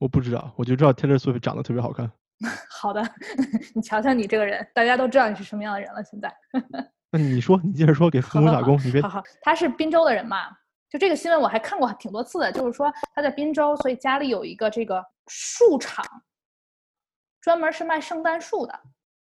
[0.02, 2.12] 我不知道，我就知道 Taylor Swift 长得特别好看。
[2.68, 3.04] 好的，
[3.76, 6.04] 你瞧瞧你这个人，大家都知道你是什么样的人了。
[6.04, 6.36] 现在，
[7.12, 9.00] 那你说，你接着说，给 父母打工，你别。
[9.04, 10.50] 好好，他是滨州的人嘛？
[10.90, 16.04] 就这个新闻我还看过挺多次的，就是说他在滨州，所以家里有一个这个树场，
[17.40, 18.80] 专门是卖圣诞树的。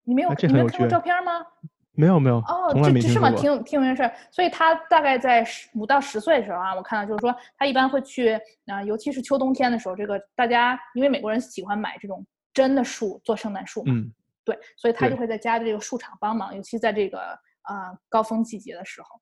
[0.05, 1.45] 你没有，你没有看过照片吗？
[1.95, 3.29] 没有没有哦，这这是吗？
[3.31, 4.11] 挺挺有名事儿。
[4.31, 8.31] 所以他大概在十五到十岁的时候啊，我看到就是说他一般会去
[8.65, 14.11] 啊，尤其是秋冬天的时候，这个大家因为美国人喜欢买这种真的树做圣诞树嘛，嗯，
[14.43, 17.19] 对，所以他就会在家的这个树场帮忙，尤其在这个
[17.61, 19.21] 啊高峰季节的时候。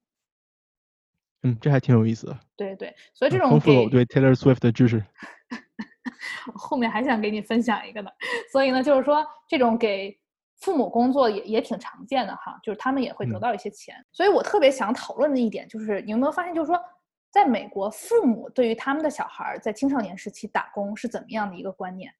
[1.43, 2.39] 嗯，这还挺有意思的。
[2.55, 5.03] 对对，所以这种丰富了我对 Taylor Swift 的知识。
[6.55, 8.09] 后面还想给你分享一个呢，
[8.49, 10.17] 所以呢，就是说这种给。
[10.61, 16.79] 父母工作也也挺常见的哈，就是他们也会得到一些钱，所以我特别想讨论的一点就是，你有没有发现，就是说
[17.31, 22.13] 在美国，父母对于他们的小孩在青少年时期打工是怎么样的一个观念？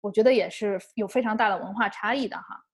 [0.00, 2.64] 我觉得也是有非常大的文化差异的哈。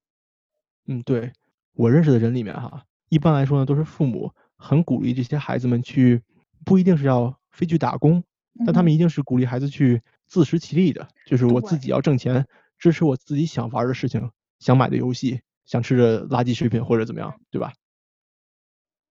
[0.87, 1.33] 嗯，对
[1.75, 6.23] 我认识的人里面哈，一般来说呢，都是父母很鼓励这些孩子们去，
[6.65, 8.25] 不一定是要非去打工，
[8.65, 12.47] 但他们一定是鼓励孩子去自食其力的，就是我自己要挣钱，
[12.79, 14.31] 支持我自己想玩的事情，
[14.63, 17.73] 想买的游戏，想吃的垃圾食品或者怎么样，对吧？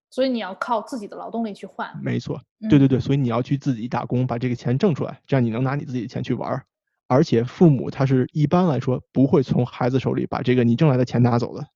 [0.10, 1.92] 所以你要靠自己的劳动力去换。
[2.02, 6.66] 没错，对对对，所以你要去自己打工，把这个钱挣出来，这样你能拿你自己的钱去玩。
[7.08, 11.68] 而且父母他是一般来说不会从孩子手里把这个你挣来的钱拿走的。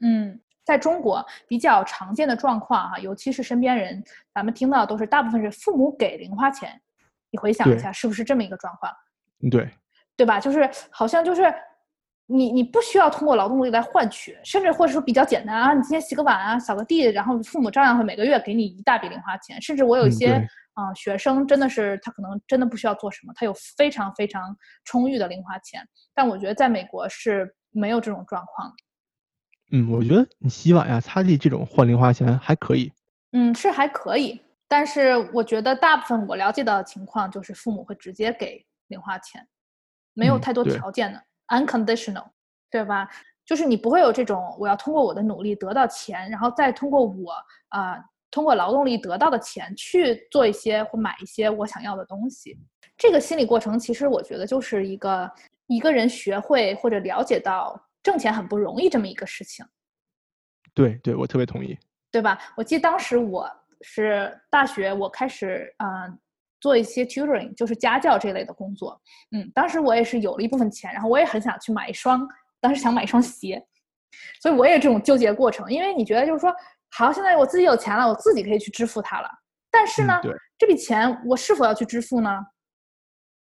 [0.00, 4.02] 嗯，在中国比较常见的状况哈，尤其是身边人，
[4.34, 6.80] 咱们听到都是大部分是父母给零花钱。
[7.30, 8.92] 你回想一下，是不是这么一个状况？
[9.50, 9.70] 对，
[10.16, 10.38] 对吧？
[10.38, 11.42] 就是好像就是
[12.26, 20.46] 你你不需要通过劳动力来换取，甚至或者说比较简单啊，你今天洗个碗啊，扫个地，然后父母照样会每个月给你一大笔零花钱，甚至我有一些。
[20.74, 24.56] 啊，学生真的是他可能真的不需要做什么，他有非常非常
[24.86, 25.86] 充裕的零花钱。
[26.14, 28.72] 但我觉得在美国是没有这种状况。
[29.70, 32.90] 嗯，我觉得你洗碗呀、擦地这种换零花钱还可以。
[33.32, 39.46] 嗯，是还可以，但是我觉得大部分我了解到的情况就是父母会直接给零花钱，
[40.14, 42.26] 没有太多条件的，unconditional，
[42.68, 43.08] 对吧？
[43.46, 47.32] 就是你不会有这种我要通过我的努力得到钱，然后再通过我
[47.68, 48.04] 啊。
[48.34, 52.58] 通过劳动力得到的钱去做一些或买一些我想要的东西，
[52.96, 55.30] 这个心理过程其实我觉得就是一个
[55.66, 59.62] 一个人学会或者了解到挣钱很不容易这么一个事情。
[60.72, 61.78] 对对，我特别同意，
[62.10, 62.38] 对吧？
[62.56, 63.46] 我记得当时我
[63.82, 66.18] 是大学，我开始嗯
[66.62, 68.98] 做一些 tutoring，就是家教这类的工作。
[69.32, 72.26] 嗯，当时我也是有了一部分钱，然后我也很想去买一双，
[72.58, 73.62] 当时想买一双鞋，
[74.40, 76.50] 所以我也这种纠结过程，因为你觉得就是说。
[76.94, 79.28] 好，现在我自己有钱了，我自己可以去支付它了。
[79.70, 80.20] 但是呢，
[80.58, 82.38] 这笔钱我是否要去支付呢？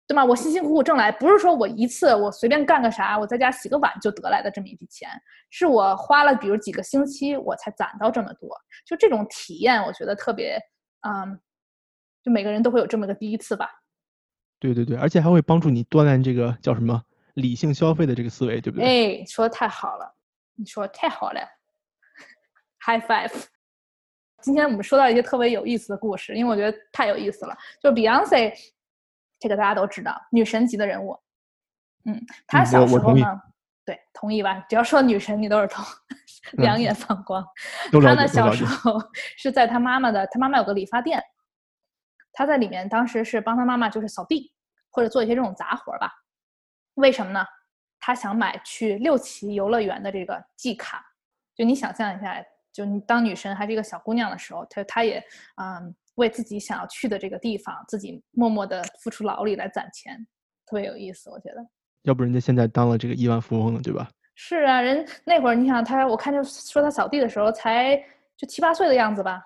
[0.05, 0.23] 对吗？
[0.23, 5.09] 我辛辛苦苦挣来，不是说我一次我随便干个啥，我在家洗个碗就得来的这么一笔钱，
[5.49, 8.47] 是我花了比如几个星期我才攒到这么多。
[8.85, 10.59] 就这种体验，我觉得特别，
[11.07, 11.39] 嗯，
[12.23, 13.69] 就每个人都会有这么个第一次吧。
[14.59, 17.01] 对对对，而且还会帮助你锻炼这个叫什么
[17.35, 19.21] 理性消费的这个思维，对不对？
[19.21, 20.15] 哎，说的太好了，
[20.55, 21.41] 你说太好了。
[22.85, 23.31] High five！
[24.41, 27.55] 今天我们说到一些特别有意思的故事，因为我觉得太有意思了。
[27.81, 28.53] 就 Beyonce，
[29.37, 31.19] 这个大家都知道，女神级的人物。
[32.05, 33.25] 嗯，她小时候呢，
[33.85, 34.65] 对，同意吧？
[34.69, 35.83] 只要说女神，你都是同
[36.53, 37.45] 两眼放光。
[37.91, 38.97] 她呢，小时候
[39.37, 41.21] 是在她妈妈的，她妈妈有个理发店，
[42.31, 44.51] 她在里面当时是帮他妈妈就是扫地
[44.89, 46.11] 或者做一些这种杂活吧。
[46.95, 47.45] 为什么呢？
[47.99, 51.05] 他想买去六旗游乐园的这个季卡。
[51.55, 52.43] 就你想象一下。
[52.71, 55.21] 就你当女神还是一个小姑娘的时候，她她也
[55.55, 60.15] 嗯为自己想要去的这个地方，自己默默的付出劳力来攒钱，
[60.67, 61.67] 特别有意思，我觉得。
[62.03, 64.07] 要不人家现在当了这个亿万富翁了，对吧？
[64.35, 67.97] 是啊，人那会儿你想他，我看就说他扫地的时候才
[68.37, 69.43] 就七八岁的样子吧，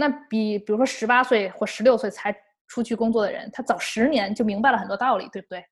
[0.00, 2.34] 那比比如说十八岁或十六岁才
[2.66, 5.64] 出去工作的人，他早十年就明白了很多道理，对不对？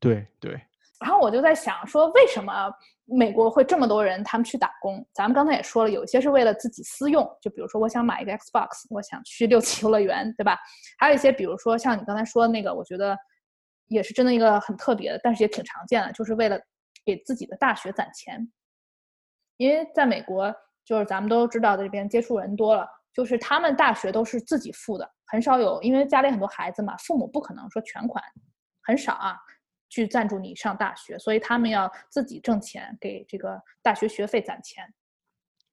[0.00, 0.60] 对对。
[1.00, 2.70] 然后我就在想说，为什么？
[3.12, 5.04] 美国会这么多人，他们去打工。
[5.12, 10.56] 咱们刚才也说了，有些是为了自己私用，就比如说我想买一个 Xbox，我想去六旗游乐园，对吧？
[10.96, 13.18] 还有一些，比如说像你刚才说的那个，我觉得
[13.88, 16.56] 也是真的一个很特别的，但是也挺常见的，就是为了
[17.04, 18.48] 给自己的大学攒钱。
[19.56, 20.54] 因为在美国，
[20.84, 28.22] 就是咱们都知道，这边接触人多了，就是他们大学都是自己付的，很少有，因为家里很多孩子嘛，父母不可能说全款，
[28.82, 29.36] 很少啊。
[29.92, 34.84] 去赞助你上大学，所以他们要自己挣钱，给这个大学学费攒钱。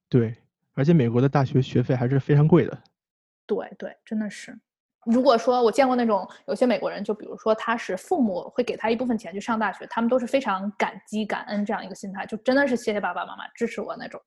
[0.10, 0.36] 对，
[0.74, 2.76] 而且美国的大学学费还是非常贵的。
[3.46, 4.60] 对对，真的是。
[5.06, 14.20] 如果说我见过那种有些美国人，就比如说他是父母会给他一部分钱去上大学，他们都是非常感激感恩这样一个心态，就真的是谢谢爸爸妈妈支持我那种。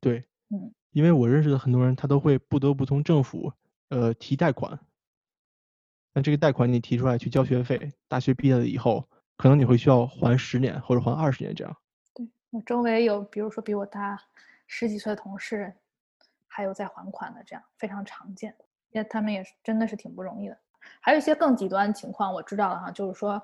[0.00, 3.52] 对，嗯，因为我认识的很多人，他都会不得不从政府
[3.88, 4.78] 呃提贷款。
[6.14, 9.06] 那这个贷款你提出来去交学费，大学毕业了以后，
[9.36, 11.76] 可能你会需要还十年或者还二十年这样。
[12.14, 14.18] 对我周围有，比如说比我大
[14.66, 15.74] 十几岁的同事，
[16.46, 18.54] 还有在还款的，这样非常常见。
[18.92, 20.56] 因为他们也是真的是挺不容易的。
[21.00, 23.42] 还有一些更极端情况，我知道了哈，就是说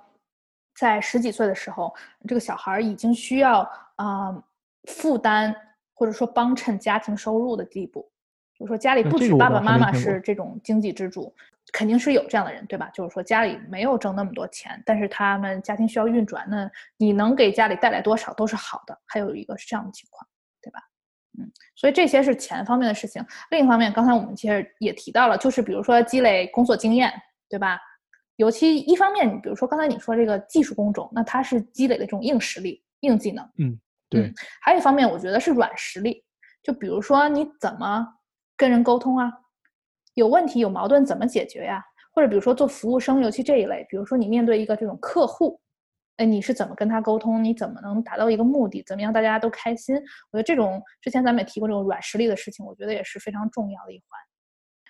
[0.75, 1.95] 在十几岁的时候，
[2.27, 4.43] 这个小孩已经需要啊
[4.85, 5.55] 负担
[6.03, 8.11] 或者说帮衬家庭收入的地步，
[8.59, 11.33] 就是说家里不止爸爸妈妈是这种经济支柱。
[11.73, 12.91] 肯定是有这样的人，对吧？
[12.93, 19.01] 就是说家里没有挣那么多钱，但是他们家庭需要运转，那你能给家里带来多少都是好的。
[19.07, 20.27] 还有一个是这样的情况，
[20.61, 20.81] 对吧？
[21.39, 23.25] 嗯，所以这些是钱方面的事情。
[23.53, 27.13] 另一方面，刚才我们其实也提到了，就是比如说积累工作经验，
[27.49, 27.79] 对吧？
[28.37, 33.49] 尤其一方面，比如说刚才你说这个技术工种，那它是积累的这种硬实力、硬技能。
[33.59, 33.79] 嗯，
[34.13, 34.33] 对。
[34.61, 36.25] 还有一方面，我觉得是软实力，
[36.63, 38.07] 就比如说你怎么
[38.57, 39.33] 跟人沟通啊，
[40.15, 41.83] 有问题、有矛盾怎么解决呀？
[42.15, 45.59] 或者比如说做服务生，尤其这一类，比如说你面对一个这种客户。
[46.19, 47.43] 哎，你是怎么跟他沟通？
[47.43, 48.83] 你怎么能达到一个目的？
[48.87, 49.97] 怎么样大家都开心？
[50.31, 54.21] 我觉得这种之前咱们也提过这种软实力的事情，我觉得也是非常重要的一环。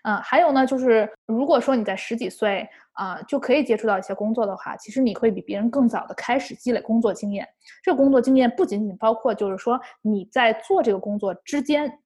[0.02, 7.48] 嗯，还有呢，就是如果说你在十几岁啊就可以接触到一些工作的话，其实你会比别人更早的开始积累工作经验。
[7.82, 12.00] 这个工作经验不仅仅包括就是说你在做这个工作之间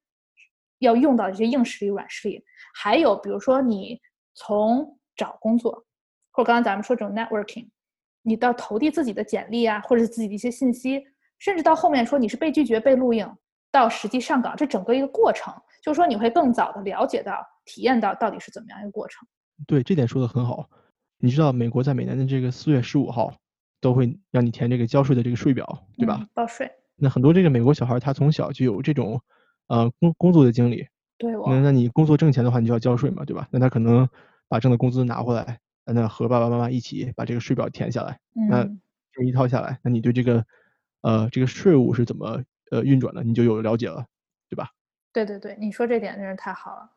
[0.79, 2.43] 要用到一些硬实力、软实力，
[2.75, 3.99] 还有比如说你
[4.35, 5.71] 从找工作，
[6.31, 7.67] 或者刚刚咱们说这种 networking。
[8.21, 11.01] 你到投递自己的简历啊，或者是自己的一些信息，
[11.39, 13.33] 甚至到后面说你是被拒绝、被录用，
[13.71, 19.27] 到实际上岗，这整个一个过程，就是说你会更早的了解到、体验到到底是怎么样一个过程。
[19.67, 20.67] 对，这点说的很好。
[21.19, 23.35] 你知道美国在每年的这个四月十五号
[23.79, 26.27] 都会让你填这个交税的这个税表，对吧？
[26.33, 26.71] 报税。
[26.95, 29.21] 那很多这个美国小孩他从小就有这种
[29.67, 30.87] 呃工工作的经历。
[31.19, 31.31] 对。
[31.45, 33.47] 那那你工作挣钱的话，你就要交税嘛，对吧？
[33.51, 34.09] 那他可能
[34.47, 35.59] 把挣的工资拿回来。
[35.89, 38.65] 那和爸爸妈妈一起把这个税表填下来，那
[39.13, 40.45] 这一套下来，那你对这个，
[40.99, 44.05] 呃，这个税务是怎么呃运转的，你就有了解了，
[44.49, 44.69] 对吧？
[45.13, 46.91] 对对对，你说这点真是太好了，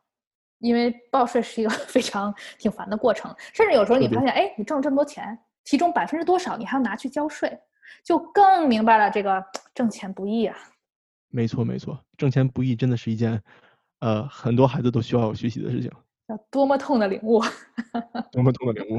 [0.61, 7.59] 因为报税是一个 非常挺烦的过程，甚至有时候你发现，哎，你挣了这么多钱，其中百分之多少你还要拿去交税，
[8.05, 9.44] 就更明白了这个
[9.75, 10.57] 挣钱不易啊。
[11.29, 13.42] 没错没错，挣钱不易真的是一件，
[14.01, 15.90] 呃，很多孩子都需要学习的事情。
[16.51, 17.42] 多么痛的领悟，
[18.31, 18.99] 多么痛的领悟。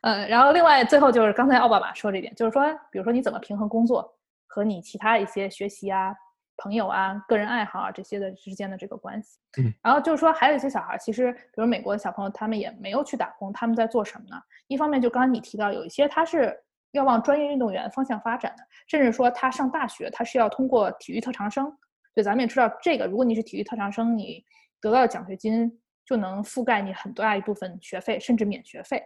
[0.00, 4.12] 嗯，然后另外最后就是刚才奥巴马说这点，就是说，比如说你怎么平衡工作
[4.46, 6.12] 和你其他一些学习啊、
[6.56, 9.38] 朋友啊、个人爱好啊这些的之间的这个关系。
[9.58, 14.40] 嗯，然后就是说，还有一些小孩，其实比如美国的小朋友，他们也没有去打工，他们在做什么呢？
[14.66, 16.56] 一方面就刚才你提到，有一些他是
[16.92, 21.70] 要往专业运动员方向发展的，甚至说他上大学，他是要通过体育特长生。
[22.14, 24.44] 对，咱们也知道这个，如果你是体育特长生，你
[24.80, 25.80] 得到的奖学金。
[26.06, 29.02] 就能覆盖你很大一部分学费，甚至免学费。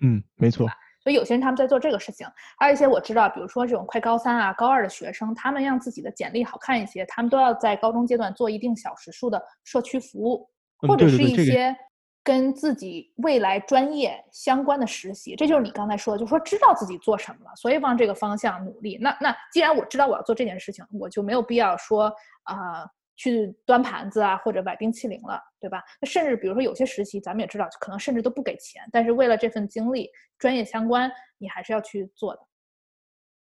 [0.00, 0.66] 嗯，没错。
[1.02, 2.26] 所以有些人他们在做这个事情，
[2.58, 11.76] 还有一些我知道，比如说这种快高三啊、高二的学生，他们让自己的简历好看一些，他们都要在高中阶段做一定小时数的社区服务，或者是一些
[12.22, 15.34] 跟自己未来专业相关的实习。
[15.34, 18.96] 这就是你刚才说的，就说知道自己做什么了，所以往这个方向努力。
[19.00, 22.12] 那那既然我知道我要做这件事情，我就没有必要说
[22.44, 22.86] 啊。
[23.16, 25.82] 去端盘子啊，或者买冰淇淋了，对吧？
[26.00, 32.40] 那甚至比如说有些实习，咱们也知道，可能甚至都不给钱，但是为了这份经历，专业相关，你还是要去做的。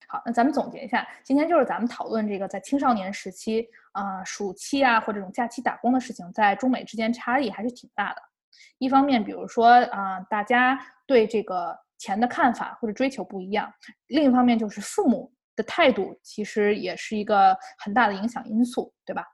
[0.09, 8.23] 好，那咱们总结一下，今天就是咱们讨论这个在青少年时期，啊，暑期啊或这种假期打工的事情，在中美之间差异还是挺大的。
[8.79, 13.69] 一方面，比如说啊，大家对这个钱的看法或者追求不一样；
[14.07, 19.27] 另一方面，就是父母的态度其实也是一个很大的影响因素，对吧？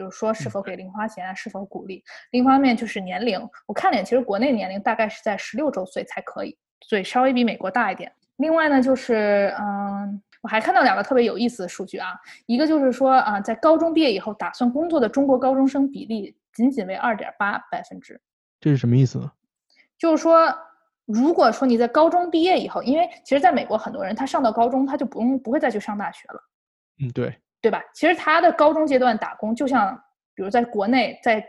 [0.00, 2.02] 比如说是否给零花钱啊，是否鼓励。
[2.30, 8.10] 另一方面就是年龄，我看了，其实国内年龄大概是在十六周岁才可以，所以稍微比美国大一点。
[8.36, 12.14] 另外呢，就是嗯，我还看到两个特别有意思的数据啊，
[12.46, 18.18] 一个就是说啊，在高中毕业以后打算工作的中国高中生比例仅仅为二点八百分之。
[18.58, 19.30] 这是什么意思呢？
[19.98, 20.50] 就是说，
[21.04, 26.42] 如果说你在高中毕业以后，因为其实在美国很多人他上到高中他就不用不会再去上大学了。
[27.02, 27.38] 嗯，对。
[27.62, 27.82] 对吧？
[27.94, 29.94] 其实他的高中阶段打工，就像
[30.34, 31.44] 比如在国内，在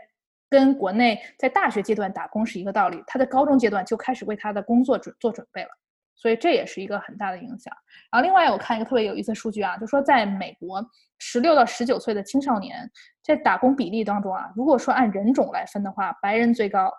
[0.50, 3.02] 跟国内在大学阶段打工是一个道理。
[3.06, 5.68] 他在高中阶段就开始为他的工作准做准备了，
[6.14, 7.72] 所以这也是一个很大的影响。
[8.10, 10.84] 然后另外我看一个特别有意思的数据啊，就说在美国
[11.18, 12.90] 十六到十九岁的青少年
[13.22, 16.92] 在打工比例当中啊，如果说按人种来分的话，白人最高，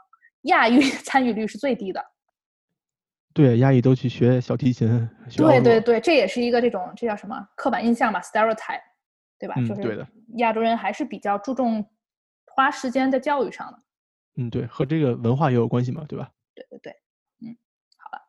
[0.44, 2.04] 亚裔 参与率是最低的。
[3.36, 5.08] 对，亚裔都去学小提琴。
[5.36, 8.82] 对对对，这也是一个这种这叫什么刻板印象吧，stereotype。
[9.40, 9.56] 对吧？
[9.68, 10.06] 就是
[10.36, 11.86] 亚洲人还是比较注重
[12.46, 13.80] 花时间在教育上的。
[14.36, 16.32] 嗯，对，和这个文化也有关系嘛，对吧？
[16.56, 16.94] 对对对，
[17.42, 17.56] 嗯，
[17.98, 18.22] 好了。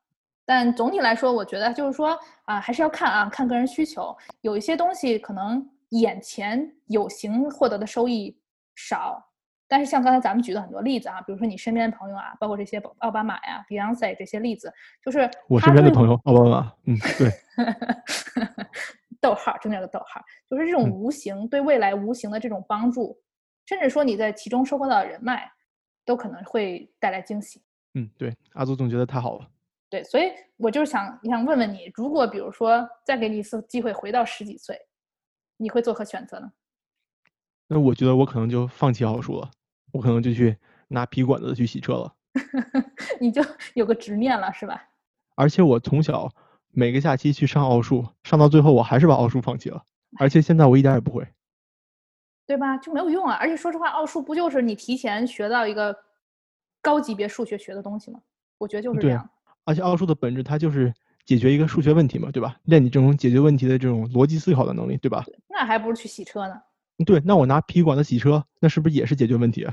[0.45, 4.15] 但总体来说，我觉得就是说啊，还是要看啊，看个人需求。
[4.43, 8.37] 有一些东西可能眼前有形获得的收益
[8.75, 9.31] 少，
[9.67, 14.71] 但是像刚才咱们举的很多例子啊，比如说你身边的朋友啊，包括这些奥巴马呀、Beyonce 这些例子，
[15.03, 17.31] 就是我身边的朋友奥巴马，嗯，对。
[19.25, 20.21] 逗号，中间有个逗号，
[20.51, 23.19] 就是这种无形对未来无形的这种帮助，
[23.65, 25.51] 甚至说你在其中收获到的人脉，
[26.05, 27.63] 都可能会带来惊喜。
[27.95, 29.49] 嗯，对，阿祖总结的太好了。
[29.89, 34.79] 对，所以我就是想想问问你，如果比如说再给你一次机会回到十几岁，
[35.57, 36.53] 你会做何选择呢？
[37.67, 39.51] 那我觉得我可能就放弃奥数了，
[39.95, 40.55] 我可能就去
[40.89, 42.15] 拿皮管子去洗车了。
[43.19, 44.87] 你就有个执念了，是吧？
[45.37, 46.31] 而且我从小
[46.75, 49.83] 每个假期去上奥数，上到最后我还是把奥数放弃了，
[50.19, 51.27] 而且现在我一点也不会，
[52.47, 52.77] 对吧？
[52.79, 53.37] 就没有用啊！
[53.41, 55.97] 而且说实话，奥数不就是你提前学到一个
[56.83, 58.21] 高级别数学学的东西吗？
[58.59, 59.29] 我觉得就是这样。
[59.65, 60.93] 而且奥数的本质它就是
[61.25, 62.57] 解决一个数学问题嘛，对吧？
[62.65, 65.25] 练你这种解决问题的这种逻辑思考的能力，对吧？
[65.49, 66.61] 那还不如去洗车呢。
[67.07, 69.67] 对，那我拿皮管子洗车，那是不是也是解决问题？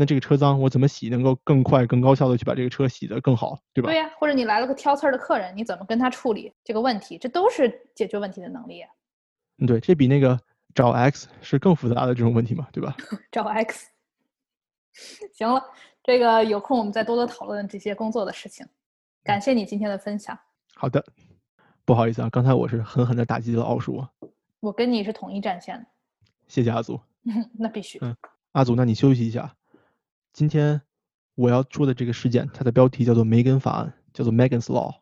[0.00, 3.88] 那这个车脏，我怎么洗能够更快、更高效的去把这个车洗得更好，对吧？
[3.88, 7.18] 对呀，或者你来了个挑刺儿的客人，你怎么跟他处理这个问题？
[7.18, 8.84] 这都是解决问题的能力。
[9.58, 10.38] 嗯，对，这比那个
[10.72, 12.96] 找 x 是更复杂的这种问题嘛，对吧？
[13.32, 13.90] 找 x。
[15.34, 15.60] 行了，
[16.04, 18.64] 这个有空我们再多多讨论这些工作的事情。
[19.24, 20.38] 感谢你今天的分享。
[20.76, 21.04] 好的，
[21.84, 24.06] 不好意思啊，刚才我是狠狠的打击了奥数。
[24.60, 25.86] 我跟你是统一战线的。
[26.46, 27.00] 谢谢阿祖。
[27.58, 27.98] 那必须。
[28.00, 28.16] 嗯，
[28.52, 29.56] 阿祖，那你休息一下。
[30.32, 30.80] 今天
[31.34, 34.94] 我要说的这个事件，它的标题叫做梅根法案，叫做 Megan's Law。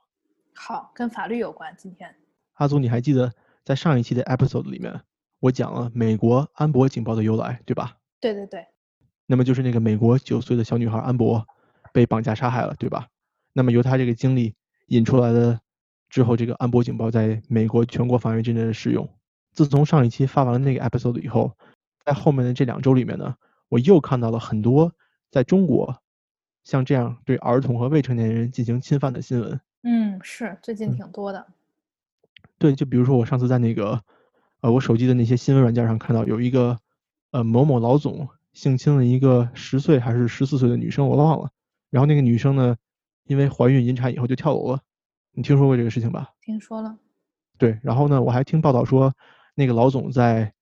[0.54, 1.74] 好，跟法律有关。
[1.76, 2.14] 今天，
[2.54, 3.32] 阿祖，你还记得
[3.64, 5.02] 在上一期的 episode 里面，
[5.40, 7.98] 我讲了美国安博警报的由来，对吧？
[8.20, 8.66] 对对对。
[9.26, 11.46] 那么就是那个美国九岁的小女孩安博
[11.92, 13.08] 被绑架杀害了，对吧？
[13.52, 14.54] 那么由她这个经历
[14.86, 15.60] 引出来的
[16.08, 19.08] 之后，这个安博警报在美国全国范围之内的使用。
[19.52, 21.56] 自从上一期发完了那个 episode 以后，
[22.04, 23.36] 在后面的这两周里面呢，
[23.68, 24.94] 我又看到了很多。
[25.30, 26.02] 在中国，
[26.64, 31.46] 像这样对儿童和未成年人进行侵犯的新闻，嗯，是最近挺多的。
[32.58, 34.02] 对，就比如说我上次在那个，
[34.60, 36.78] 呃，我手机的那些新闻软件上看到有一个，
[37.30, 41.50] 呃，某某老总性侵了一个十岁还是十四岁的女生，我忘了。
[41.90, 42.76] 然后那个女生呢，
[43.24, 44.80] 因为怀孕引产以后就跳楼了。
[45.32, 46.32] 你听说过这个事情吧？
[46.40, 46.96] 听说了。
[47.58, 49.14] 对，然后呢，我还听报道说，
[49.54, 50.52] 那个老总在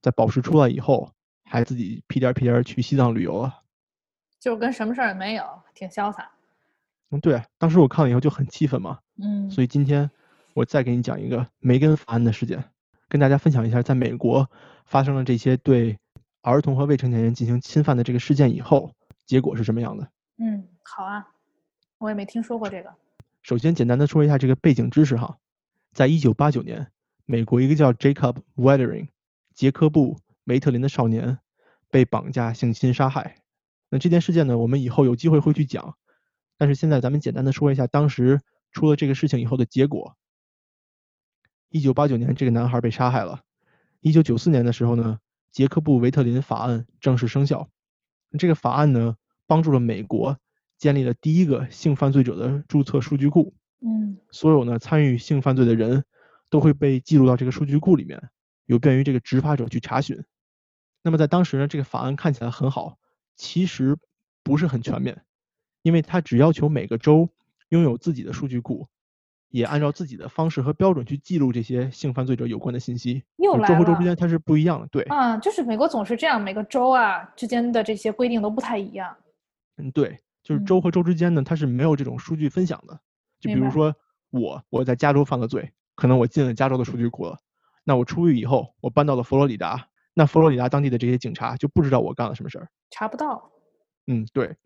[0.00, 1.12] 在保释出来以后，
[1.44, 3.59] 还自己屁颠屁颠去西藏旅游了。
[4.40, 6.30] 就跟什么事儿也没有，挺潇洒。
[7.10, 8.98] 嗯，对，当时我看了以后就很气愤嘛。
[9.18, 9.50] 嗯。
[9.50, 10.10] 所以今天
[10.54, 12.64] 我再给你讲一个梅根法案的事件，
[13.08, 14.50] 跟大家分享一下，在美国
[14.86, 15.98] 发生了这些对
[16.40, 18.92] 儿童和未成年人进行侵犯的这个事件以后，
[19.26, 20.08] 结果是什么样的。
[20.38, 21.28] 嗯，好啊，
[21.98, 22.94] 我也没听说过这个。
[23.42, 25.36] 首先，简单的说一下这个背景知识哈，
[25.92, 26.90] 在一九八九年，
[27.26, 29.08] 美国一个叫 Jacob Weathering
[29.54, 30.14] 杰科布·
[30.44, 31.38] 梅特林的少年
[31.90, 33.36] 被绑架、性侵、杀害。
[33.90, 35.96] 那这件事件呢，我们以后有机会会去讲，
[36.56, 40.16] 但是现在咱们简单的说一下，当时出了这个事情以后的结果。
[41.68, 43.42] 一九八九年，这个男孩被杀害了。
[44.00, 45.18] 一九九四年的时候呢，
[45.50, 47.68] 杰克布维特林法案正式生效。
[48.38, 49.16] 这个法案呢，
[49.46, 50.38] 帮助了美国
[50.78, 53.54] 建立了第一个性犯罪者的注册数据库。
[53.80, 56.04] 嗯，所有呢参与性犯罪的人
[56.48, 58.30] 都会被记录到这个数据库里面，
[58.66, 60.24] 有便于这个执法者去查询。
[61.02, 62.99] 那么在当时呢，这个法案看起来很好。
[63.40, 63.96] 其实
[64.42, 65.22] 不是很全面，
[65.80, 67.26] 因为它只要求每个州
[67.70, 68.86] 拥有自己的数据库，
[69.48, 73.24] 也按照自己的方式和标准去记录这些性犯罪者有关的信息。
[73.38, 75.02] 又来州和州之间它是不一样的，对。
[75.04, 79.16] 啊，就是美国总是这样，每个州啊之间的这些规定都不太一样。
[79.78, 83.00] 嗯，对，就是州和州之间呢，它是没有这种数据分享的。
[83.40, 83.96] 就比如说
[84.28, 87.38] 我我在加州犯了罪，可能我进了加州的数据库了，
[87.84, 89.88] 那我出狱以后，我搬到了佛罗里达。
[90.14, 93.50] 那佛罗里达当地的这些警察就不知道我干了什么事儿，查不到。
[94.06, 94.56] 嗯，对。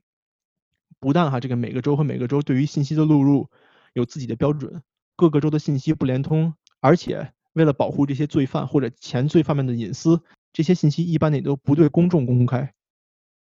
[1.01, 3.51] 不但哈，这个每个州和每个州对于信息的录入
[3.93, 4.83] 有自己的标准，
[5.17, 10.23] 各个州的信息不连通，而且为了保护这些罪犯或者前罪犯们的隐私，
[10.53, 12.73] 这些信息一般也都不对公众公开。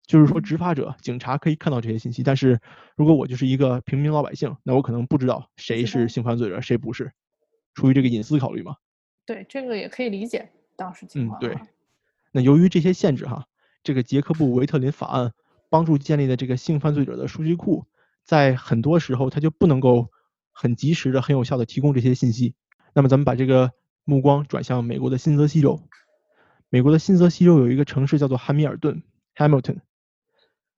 [0.06, 2.62] 就是说，执法者、警察可以看到这些信息，但是
[2.95, 7.12] 如果我就是一个平民老百姓，那我可能不知道谁是性犯罪者，谁不是，
[7.74, 8.76] 出于这个隐私考虑嘛。
[9.26, 11.39] 对，这个也可以理解当时情况。
[11.39, 11.58] 嗯，对。
[12.32, 13.45] 那由于这些限制哈，
[13.84, 15.34] 这个杰克布维特林法案
[15.69, 17.86] 帮助建立的这个性犯罪者的数据库，
[18.23, 20.09] 在很多时候它就不能够
[20.51, 22.55] 很及时的、很有效的提供这些信息。
[22.93, 23.71] 那么咱们把这个
[24.03, 25.82] 目光转向美国的新泽西州，
[26.69, 29.03] 美国的新泽西州有一个城市叫做汉密尔顿
[29.36, 29.80] （Hamilton）。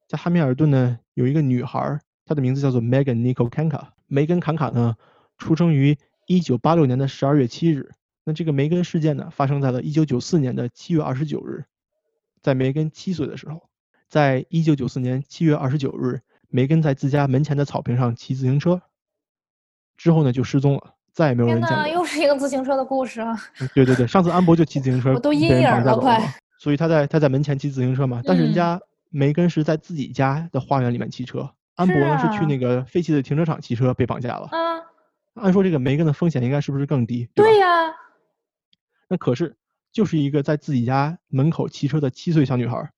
[0.07, 3.89] 在汉密尔顿呢，有一个女孩，她的名字叫做 Megan Nicole Kanka。
[4.07, 4.95] 梅根·坎卡呢，
[5.37, 5.97] 出生于
[6.27, 7.91] 1986年的12月7日。
[8.29, 11.65] 那这个梅根事件呢，发生在了1994年的7月29日，
[12.43, 13.63] 在梅根七岁的时候，
[14.07, 18.79] 在1994年7月29日，梅根在自家门前的草坪上骑自行车，
[19.97, 21.87] 之后呢就失踪了，再也没有人见过。
[21.87, 23.35] 又是一个自行车的故事啊！
[23.73, 26.21] 对对对，上次安博就骑自行车， 我都阴影了快。
[26.59, 34.47] 所以他在他在门前骑自行车嘛，但是人家梅根是在自己家的花园里面骑车，安博呢是去那个废弃的停车场骑车被绑架了。
[34.51, 34.85] 啊，
[35.33, 37.27] 按说这个梅根的风险应该是不是更低？
[37.33, 37.67] 对呀。
[39.09, 39.57] 那可是
[39.91, 42.93] 就是一个在自己家门口骑车的七岁小女孩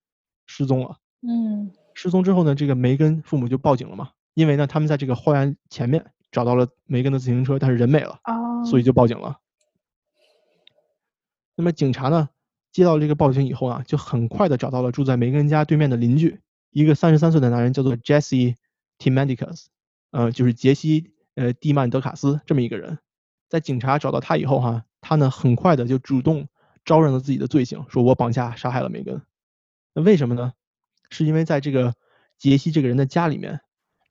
[0.45, 0.97] 失踪了。
[1.28, 9.39] 嗯失踪之后呢，这个梅根父母就报警了嘛，因为呢他们在这个花园前面找到了梅根的自行车，但是人没了，哦，所以就报警了。
[11.55, 12.30] 那么警察呢
[12.72, 16.39] 接到这个报警以后啊，就很快的找到了住在梅根家对面的邻居，
[16.72, 18.55] 一个三十三岁的男人，叫做 Jesse
[18.97, 19.66] Timandicus，
[20.12, 22.97] 呃，就是杰西呃蒂曼德卡斯这么一个人。
[23.49, 26.47] 在警察找到他以后哈，他呢很快的就主动
[26.86, 29.22] 招认了自己的罪行，说我绑架杀害了梅根。
[29.93, 30.54] 那为什么呢？
[31.10, 31.95] 是因为在这个
[32.38, 33.60] 杰西这个人的家里面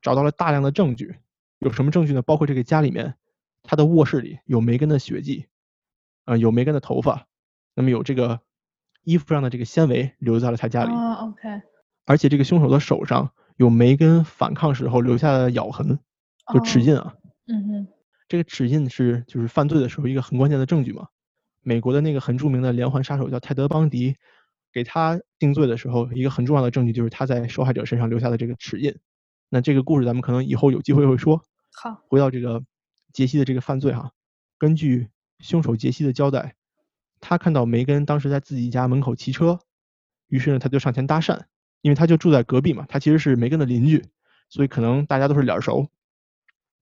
[0.02, 1.16] 找到了大量的证据，
[1.58, 2.20] 有什么证据呢？
[2.20, 3.14] 包括这个家里面
[3.62, 5.46] 他的卧室里有梅根的血迹，
[6.26, 7.26] 啊、有梅根的头发，
[7.74, 8.40] 那么有这个
[9.02, 11.62] 衣服上的这个纤维留在了他家里，啊，OK，
[12.04, 15.98] 而且这个凶手的手上有梅根反抗时候留下的咬痕，
[16.52, 17.14] 就齿哦印啊。
[17.46, 17.88] 嗯哼，
[18.30, 21.08] 这个指印是就是犯罪的时候一个很关键的证据嘛。
[21.62, 24.14] 美国的那个很著名的连环杀手叫泰德·邦迪，
[24.72, 28.96] 给他定罪的时候，一个很重要的证据就是他在受害者身上留下的这个齿印。
[29.48, 31.44] 那这个故事咱们可能以后有机会会说。
[31.72, 32.62] 好，回到这个
[33.12, 34.12] 杰西的这个犯罪哈，
[34.58, 35.08] 根据
[35.40, 36.54] 凶手杰西的交代，
[37.18, 39.58] 他看到梅根当时在自己家门口骑车，
[40.28, 41.40] 于是呢他就上前搭讪，
[41.80, 44.04] 因为他就住在隔壁嘛，他其实是梅根的邻居，
[44.48, 45.88] 所以可能大家都是脸熟。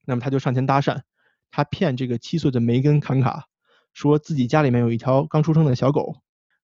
[0.04, 1.02] 那么他就上前搭讪，
[1.50, 3.46] 他骗这个七岁的梅根坎卡，
[3.92, 6.16] 说自己家里面有一条刚出生的小狗，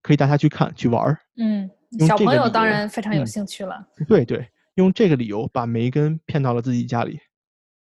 [0.03, 1.19] 可以带他去看去玩儿。
[1.37, 1.71] 嗯，
[2.07, 3.87] 小朋友当然非常有嗯兴趣了。
[4.09, 7.21] 对对，用这个理由把梅根骗到了自己家里。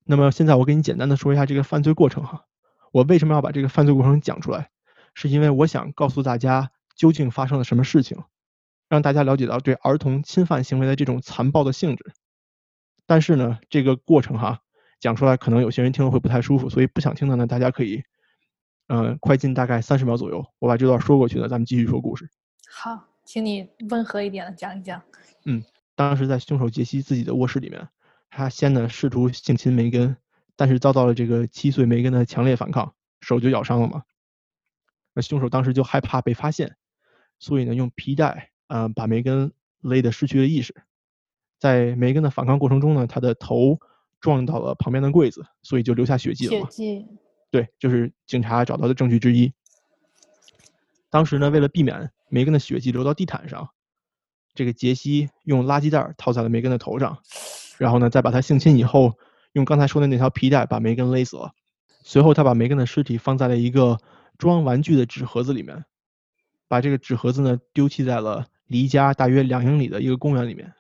[0.04, 2.44] 那么现在我给你简单的说一下这个犯罪过程哈。
[2.92, 4.70] 我为什么要把这个犯罪过程讲出来？
[5.14, 8.22] 是因为我想告诉大家究竟发生了什么事情，
[8.88, 12.12] 让大家了解到对儿童侵犯行为的这种残暴的性质。
[13.06, 14.60] 但是呢，这个过程哈
[15.00, 18.04] 讲出来可能有些人听了会不太舒服，所以不想听的呢，大家可以，
[18.86, 22.28] 呃，快进大概三十秒左右，我把这段说过去呢，咱们继续说故事。
[22.70, 25.02] 好，请你温和一点的讲一讲。
[25.44, 25.64] 嗯
[25.96, 27.88] 当时在凶手杰西自己的卧室里面，
[28.30, 30.16] 他先呢试图性侵梅根，
[30.54, 34.02] 但是遭到了这个七岁梅根的强烈反抗，手就咬伤了嘛。
[35.12, 36.76] 那凶手当时就害怕被发现，
[37.38, 40.74] 所以呢用皮带啊、呃把梅根勒得失去了意识。
[41.58, 43.78] 在梅根的反抗过程中呢，他的头
[44.20, 46.66] 撞到了旁边的柜子，所以就留下血迹了嘛。
[46.66, 47.06] 血迹，
[47.50, 49.52] 对，就是警察找到的证据之一。
[51.10, 53.70] 当时呢，为了避免梅根的血迹流到地毯上，
[54.54, 57.18] 这个杰西用垃圾袋套在了梅根的头上，
[57.78, 59.14] 然后呢，再把他性侵以后，
[59.52, 61.52] 用刚才说的那条皮带把梅根勒死了。
[62.02, 63.98] 随后，他把梅根的尸体放在了一个
[64.38, 65.84] 装玩具的纸盒子里面，
[66.68, 70.72] 把这个纸盒子呢丢弃在了离家大约两英里的一个公园里面。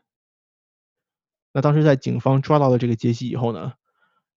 [1.52, 3.72] 那当时在警方抓到了这个杰西以后呢，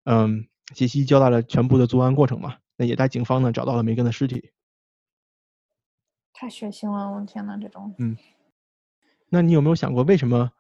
[0.05, 4.51] 嗯，杰西交代了全部的作案过程嘛，那也带警方呢找到了梅根的尸体。
[6.33, 7.11] 太血腥了！
[7.11, 8.17] 我的天呐，这种嗯
[9.29, 10.51] 那你有没有想过，为什么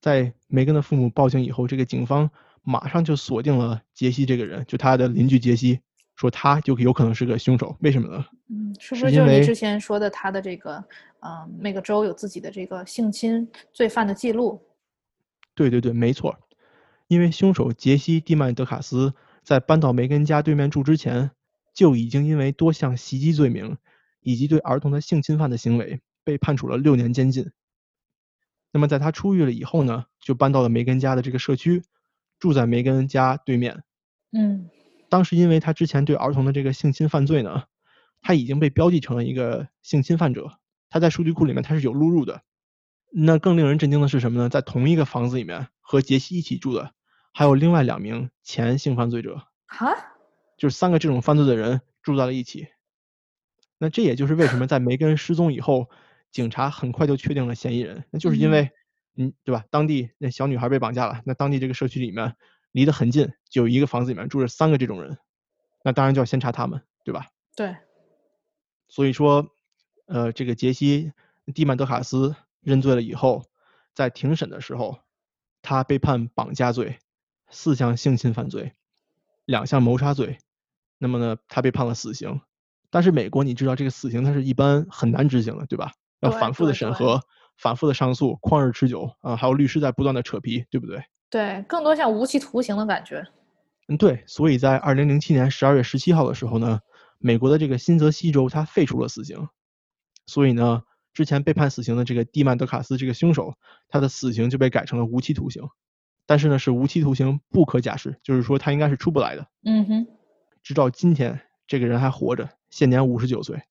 [0.00, 2.30] 在梅根的父母报警以后，这个警方
[2.62, 5.80] 马上就锁定了杰西这个人，就他的邻居杰西，
[6.16, 7.74] 说他就有可能是个凶手？
[7.80, 8.24] 为什么呢？
[8.48, 10.84] 嗯，是不是就是你之前说的他的这个，
[11.20, 14.60] 呃，每个州有自己的这个性侵罪犯的记录？
[15.60, 16.38] 对对对，没错，
[17.06, 21.32] 因为凶手杰西·蒂曼德卡斯在搬到梅根家对面住之前，
[21.74, 23.76] 就已经因为多项袭击罪名
[24.22, 27.50] 以及对儿童的性侵犯的行为被判处了六年监禁。
[28.72, 31.82] 那么在他出狱了以后呢，就搬到了梅根家的这个社区，
[32.38, 33.82] 住在梅根家对面。
[34.32, 34.70] 嗯
[35.10, 37.64] 当时因为他之前对儿童的这个性侵犯罪呢，
[38.22, 40.58] 他已经被标记成了一个性侵犯者，
[40.88, 42.40] 他在数据库里面他是有录入的。
[43.12, 44.48] 那更令人震惊的是什么呢？
[44.48, 46.92] 在同一个房子里面和杰西一起住的
[47.32, 49.94] 还有另外两名前性犯罪者，哈，
[50.56, 52.68] 就是三个这种犯罪的人住在了一起。
[53.78, 55.88] 那这也就是为什么在梅根失踪以后，
[56.30, 58.70] 警察很快就确定了嫌疑人，那就是因嗯为，
[59.16, 59.64] 嗯，对吧？
[59.70, 62.36] 当地那小女孩被绑架了，那当地这个社区里面
[62.72, 65.18] 离得很近，就有一个房子里面住着三个这种人，
[65.82, 67.26] 那当然就要先查他们，对吧？
[67.56, 67.74] 对，
[68.88, 69.48] 所以说，
[70.06, 71.12] 呃，这个杰西·
[71.52, 73.44] 蒂曼德卡斯认罪了以后，
[73.94, 74.98] 在庭审的时候，
[75.62, 76.98] 他被判绑架罪、
[77.50, 78.72] 四项性侵犯罪、
[79.44, 80.38] 两项谋杀罪，
[80.98, 82.40] 那么呢，他被判了死刑。
[82.90, 85.92] 但是美国你知道，这个死刑它是一般很难执行的，对吧？
[86.20, 87.20] 要反复的审核、
[87.56, 91.02] 反复的上诉、旷日持久啊、还有律师在不断的扯皮，对不对？
[91.30, 93.24] 对，更多像无期徒刑的感觉。
[93.86, 96.80] 嗯，对，所以在二零零七年十二月十七号的时候呢，
[97.18, 99.48] 美国的这个新泽西州它废除了死刑，
[100.26, 100.82] 所以呢，
[101.12, 103.54] 之前被判死刑的这个蒂曼德卡斯这个凶手，
[103.88, 105.68] 他的死刑就被改成了无期徒刑，
[106.26, 109.48] 但是呢是无期徒刑不可假释，就是说他应该是出不来的。
[109.64, 110.06] 嗯哼，
[110.62, 113.62] 直到今天，这个人还活着，现年五十九岁。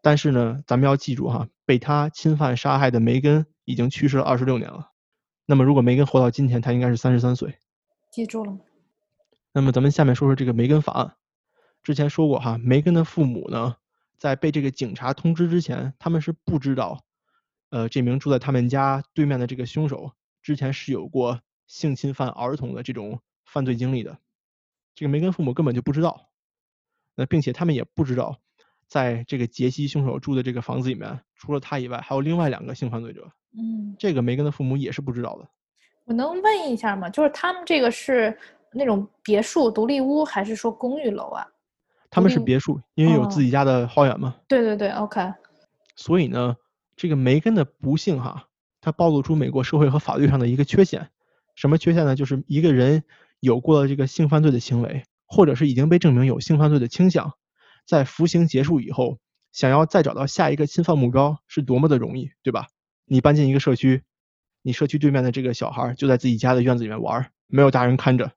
[0.00, 4.90] 但是呢，咱们要记住哈，被他侵犯杀害的梅根已经去世了二十六年了。
[5.46, 7.54] 那么如果梅根活到今天，他应该是三十三岁。
[8.10, 8.58] 记住了。
[9.52, 11.14] 那么咱们下面说说这个梅根法案。
[11.82, 13.76] 之前说过哈，梅根的父母呢，
[14.18, 17.04] 在被这个警察通知之前，他们是不知道，
[17.70, 20.12] 呃，这名住在他们家对面的这个凶手
[20.42, 24.18] 之前是有过性侵犯儿童的这种犯罪经历的。
[24.94, 26.28] 这个梅根父母根本就不知道。
[27.16, 28.36] 那并且他们也不知道。
[28.86, 33.26] 在这个杰西凶手住的这个房子里面，除了他以外，还有另外两个性犯罪者。
[33.56, 35.48] 嗯，这个梅根的父母也是不知道的。
[36.04, 37.08] 我能问一下吗？
[37.08, 38.36] 就是他们这个是
[38.72, 41.46] 那种别墅、独立屋，还是说公寓楼啊？
[42.14, 44.36] 他们是别墅，因为有自己家的花园嘛。
[44.46, 45.32] 对对对，OK。
[45.96, 46.54] 所以呢，
[46.94, 48.46] 这个梅根的不幸哈，
[48.80, 51.08] 它暴露出美国社会和法律上的一个缺陷。
[51.56, 52.14] 什么缺陷呢？
[52.14, 53.02] 就是一个人
[53.40, 57.32] 有过了这个性犯罪的行为，或者是已经被证明有性犯罪的倾向。
[57.84, 59.18] 在服刑结束以后，
[59.50, 62.68] 想要再找到下一个侵犯目标是多么的容易，对吧？
[63.06, 64.04] 你搬进一个社区，
[64.62, 68.30] 你社区对面的这个小孩就在自己家的院子里面玩，没有大人看着，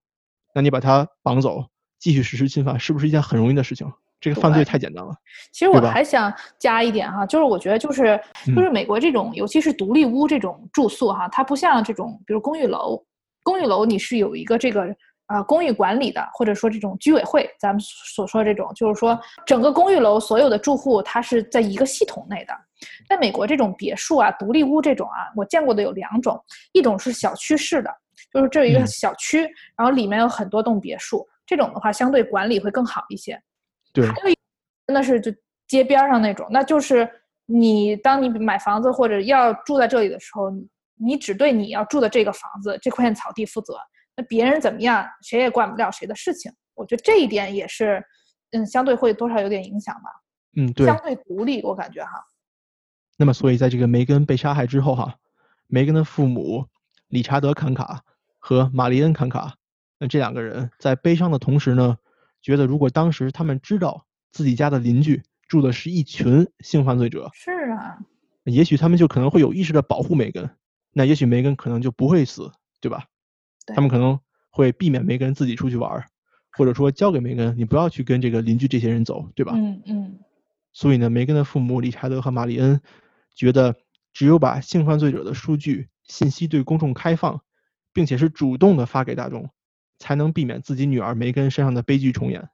[0.56, 1.68] 那你把他绑走，
[2.00, 3.92] 继续实施侵犯，是不是一件很容易的事情？
[4.20, 5.14] 这个犯罪太简单了。
[5.52, 8.20] 其实我还想加一点哈，就是我觉得就是
[8.56, 13.04] 就是美国这种，尤其是独立屋这种住宿哈，它不像这种比如公寓楼，
[13.44, 14.96] 公寓楼你是有一个这个。
[15.28, 22.54] 啊，公寓管理的，或者说这种居委会，咱们所说这种，就是说整个公寓楼所有的住户，它是在一个系统内的。
[23.10, 26.42] 在美国，这种别墅啊、独立屋这种啊，我见过的有两种，
[26.72, 27.94] 一种是小区式的，
[28.34, 29.42] 就是这一个小区，
[29.76, 33.42] 然后里面有很多栋别墅，这种的话相对管理会更好一些。
[33.92, 34.38] 对，还有一
[34.86, 35.32] 真的是就
[35.68, 37.10] 街边上那种，那就是
[37.48, 40.52] 你当你买房子或者要住在这里的时候，
[41.00, 43.76] 你只对你要住的这个房子这块草地负责。
[44.16, 46.52] 那别人怎么样，谁也管不了谁的事情。
[46.74, 48.04] 我觉得这一点也是，
[48.52, 50.10] 嗯，相对会多少有点影响吧。
[50.58, 52.24] 嗯，对，相对独立，我感觉哈。
[53.16, 55.16] 那么，所以在这个梅根被杀害之后哈，
[55.68, 56.66] 梅根的父母
[57.10, 58.02] 理查德·坎卡
[58.40, 59.56] 和玛丽恩·坎卡，
[60.00, 61.98] 那这两个人在悲伤的同时呢，
[62.42, 67.98] 觉得如果当时他们知道自己家的邻居住的是一群性犯罪者，是啊，
[68.44, 70.50] 也许他们就可能会有意识的保护梅根，
[70.94, 73.06] 那也许梅根可能就不会死，对吧？
[73.68, 74.20] 他们可能
[74.50, 76.06] 会避免梅根自己出去玩，
[76.52, 79.54] 或者说交给梅根，你不要去跟这个邻居这些人走，对吧？
[79.56, 80.20] 嗯嗯。
[80.74, 82.80] 所以呢，梅根的父母理查德和玛丽恩
[83.36, 83.76] 觉得，
[84.14, 87.42] 只有把性犯罪者的数据信息对公众开放，
[87.94, 89.50] 并且是主动的发给大众，
[90.00, 92.50] 才能避免自己女儿梅根身上的悲剧重演。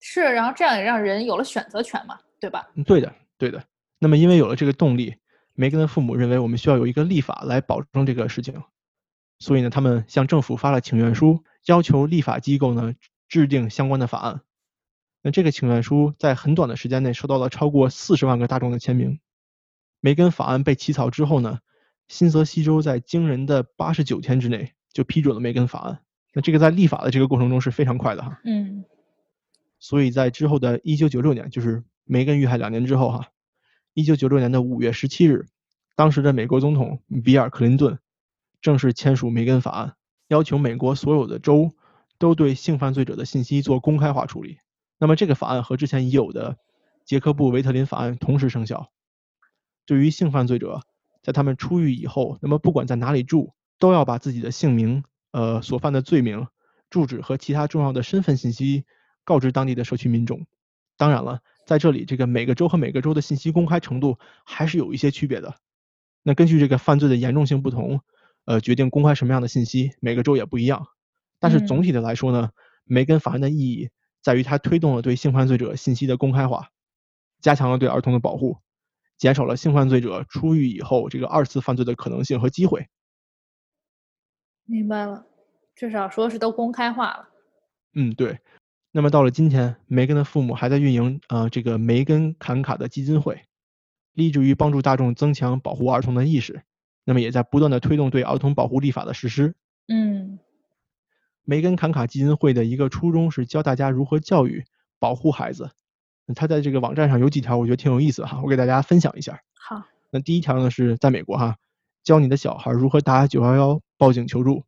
[0.00, 2.68] 是，然后这样也让人有了选择权嘛，对吧？
[2.86, 3.64] 对的，对的。
[3.98, 5.16] 那么因为有了这个动力，
[5.54, 8.62] 梅根的父母认为我们需要有一个立法来保证这个事情。
[9.40, 12.94] 所以呢，他们向政府发了请愿书，要求立法机构呢
[13.28, 14.40] 制定相关的法案。
[15.20, 19.18] 那这个请愿书在很短的时间内收到了超过四十万个大众的签名。
[20.00, 21.58] 梅根法案被起草之后呢，
[22.06, 26.00] 新泽西州在惊人的八十九天之内就批准了梅根法案。
[26.38, 28.38] 那这个在立法的这个过程中是非常快的哈。
[28.44, 28.84] 嗯。
[29.80, 33.26] 所以在之后的一九九六年，就是梅根遇害两年之后哈，
[33.92, 35.46] 一九九六年的五月十七日，
[35.96, 37.98] 当时的美国总统比尔·克林顿。
[38.60, 39.94] 正式签署梅根法案，
[40.28, 41.72] 要求美国所有的州
[42.18, 44.58] 都对性犯罪者的信息做公开化处理。
[44.98, 46.56] 那么这个法案和之前已有的
[47.04, 48.90] 杰克布维特林法案同时生效。
[49.86, 50.82] 对于性犯罪者，
[51.22, 55.04] 在他们出狱以后，那么不管在哪里住，都要把自己的姓名、
[55.38, 56.48] 呃所犯的罪名、
[56.90, 58.84] 住址和其他重要的身份信息
[59.24, 60.46] 告知当地的社区民众。
[60.96, 65.54] 当然了，在这里这个每个州和每个州的信息公开程度还是有一些区别的。
[66.22, 68.00] 那根据这个犯罪的严重性不同。
[68.44, 70.86] 呃，决定公开什么样的信息，每个州也不一样。
[71.38, 72.48] 但是总体的来说呢，
[72.84, 73.90] 梅根法案的意义
[74.22, 76.70] 在于它推动了对性犯罪者信息的公开化，
[77.42, 78.56] 加强了对儿童的保护，
[79.18, 82.86] 减少了性犯罪者出狱以后这个二次犯罪的可能性和机会。
[84.68, 85.24] 明白了，
[85.74, 87.28] 至少说是都公开化了。
[87.94, 88.38] 嗯，对。
[88.92, 93.42] 那么到了今天，梅根的父母还在运营呃这个梅根坎卡的基金会，
[94.12, 96.62] 立志于帮助大众增强保护儿童的意识。
[97.04, 99.54] 那么也在不断的推动对儿童保护立法的实施。
[99.88, 100.38] 嗯，
[101.44, 104.64] 梅根坎卡基金会的一个初衷是教大家如何教育、
[104.98, 105.70] 保护孩子。
[106.36, 109.40] 他在这个网站上有几条，我觉得挺有意思哈，我给大家分享一下。
[109.54, 111.56] 好，那第一条呢是在美国哈，
[112.04, 114.64] 教你的小孩如何打九幺幺报警求助。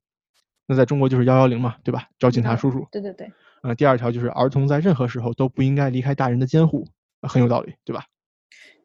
[0.66, 2.08] 那在中国就是幺幺零嘛，对吧？
[2.18, 2.86] 找警察叔叔。
[2.92, 3.32] 对对对。
[3.62, 6.86] 呃，第二条就是儿童在任何时候都不应该离开大人的监护，
[7.22, 8.04] 很有道理，对吧？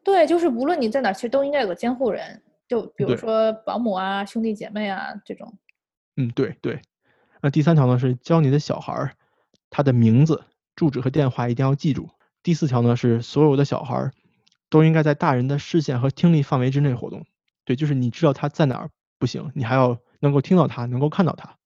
[0.02, 2.42] 对，就是无论你在哪，其实都应该有个监护人。
[2.68, 5.56] 就比如说保姆啊、兄弟姐妹啊这种。
[6.16, 6.80] 嗯，对对。
[7.40, 9.12] 那第三条呢是教你的小孩儿，
[9.70, 10.44] 他的名字、
[10.74, 12.08] 住址和电话一定要记住。
[12.42, 14.12] 第四条呢是所有的小孩儿
[14.68, 17.24] 都应该在大人的视线和听力范围之内活动。
[17.64, 21.56] 对，就是你知道他在哪儿不行，你还要能够听到他，能够看到他，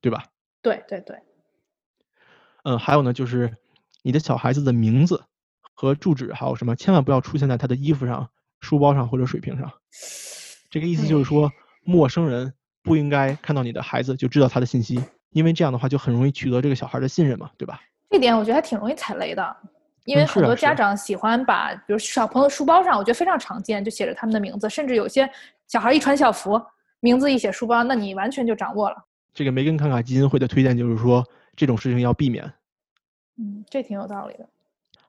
[0.00, 0.26] 对吧？
[0.62, 1.16] 对对对。
[2.64, 3.56] 嗯，还有呢，就是
[4.02, 5.24] 你的小孩子的名字
[5.74, 8.30] 和住址，还有什么，千万不要出现在他的衣服上、
[8.60, 9.72] 书包上或者水瓶上。
[10.70, 17.80] 这个意思就是说，陌生人不应该看到你的孩子就知道他的信息，因为这样的话就很容易取得这个小孩的信任嘛，对吧？
[18.10, 19.56] 这点我觉得还挺容易踩雷的，
[20.04, 25.28] 因为很多家长喜欢把，比如小朋友书包上，我觉得非常常见，就写着他们的名字，甚至有些
[25.68, 26.60] 小孩一穿校服，
[27.04, 28.96] 名字一写书包，那你完全就掌握了。
[29.34, 31.22] 这个梅根康卡基金会的推荐就是说，
[31.54, 32.50] 这种事情要避免。
[33.36, 34.48] 嗯，这挺有道理的。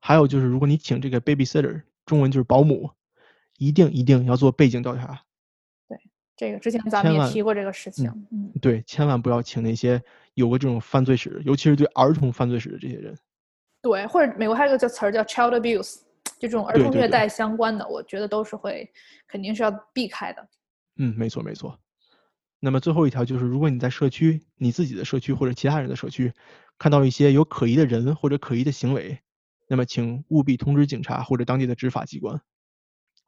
[0.02, 2.90] 还有就是，如果你请这个 babysitter，中文就是保姆，
[3.60, 5.22] 一定一定要做背景调查。
[5.88, 5.98] 对，
[6.36, 8.12] 这个之前咱们也提过这个事情。
[8.30, 13.18] 嗯，对，千万不要请那些有过这种犯罪史，尤其是对儿童犯罪史的这些人。
[13.82, 16.02] 对，或者美国还有个叫词儿叫 child abuse，
[16.38, 18.92] 就这种儿童虐待相关的，我觉得都是会
[19.30, 20.46] 肯定是要避开的。
[20.98, 21.78] 嗯，没错没错。
[22.60, 26.34] 那么最后一条就是，如果你在社区，你自己的社区或者其他人的社区，
[26.80, 29.20] 看到一些有可疑的人或者可疑的行为，
[29.68, 32.42] 那么请务必通知警察或者当地的执法机关。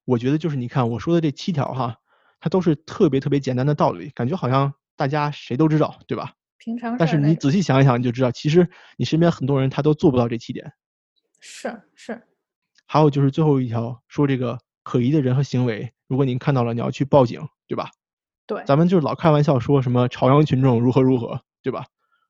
[0.05, 1.97] 我觉得就是你看我说的这七条哈，
[2.39, 6.33] 它都是特别特别简单的道理，感觉好像大家谁都知道，对吧？
[6.57, 6.97] 平常。
[6.97, 10.71] 但是你仔细想一想，你就知道，其实你身边很多人他都做不到这七点。
[11.39, 12.23] 是是。
[12.87, 17.91] 还有就是最后一条，说这个可疑的人和行为，如果您看到了，你要去报警，对吧？
[18.47, 21.85] 对，咱们就是老开玩笑说什么朝阳群众如何如何，对吧？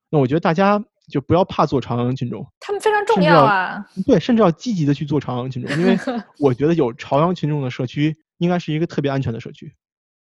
[0.09, 3.85] 那我觉得大家就不要怕做朝阳群众，他们非常重要啊。
[4.05, 5.97] 对，甚至要积极的去做朝阳群众，因为
[6.39, 9.71] 我觉得有朝阳群众的社区应该是一个特别安全的社区。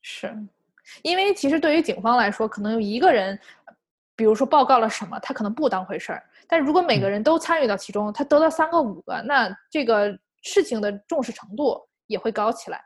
[0.01, 0.35] 是，
[1.03, 3.39] 因为其实对于警方来说，可能有一个人，
[4.17, 12.81] 比如说报告了什么，他可能不当回事儿，但如果每个人都参与到其中，他得到三个五个，那这个事情的重视程度也会高起来。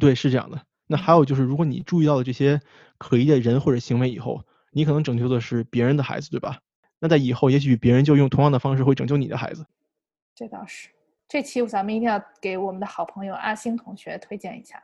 [0.00, 0.60] 对，是这样的。
[0.86, 2.60] 那还有就是，如果你注意到了这些
[2.98, 6.60] 可疑的人或者行为以后，你可能拯救的是别人的孩子，对吧？
[6.98, 9.66] 那在以后，也许别人就用同样的方式会拯救你的孩子。
[10.34, 10.88] 这倒是，
[11.28, 14.82] 这期咱们一定要给我们的好朋友阿星同学推荐一下。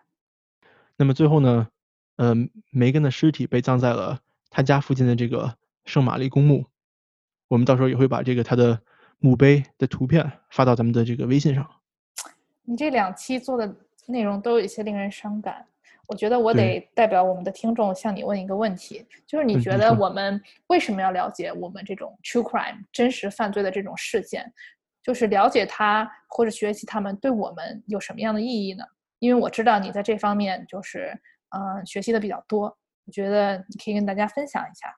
[0.97, 1.69] 那么最后呢，
[2.17, 6.67] 嗯，梅根的尸体被葬在了他家附近的这个圣玛丽公墓。
[7.49, 8.81] 我们到时候也会把这个他的
[9.19, 11.69] 墓碑的图片发到咱们的这个微信上。
[12.65, 13.77] 你这两期做的
[14.07, 15.67] 内容都有一些令人伤感。
[16.13, 24.53] 我觉得我得代表我们的听众向你问一个问题，就是你觉得我们为什么要了解我们这种 true crime 真实犯罪的这种事件？
[25.03, 28.85] 就是了解它或者学习它们对我们有什么样的意义呢？
[29.21, 32.65] 因为我知道你在这方面就是嗯学习的比较多，
[33.07, 34.95] 我觉得你可以跟大家分享一下。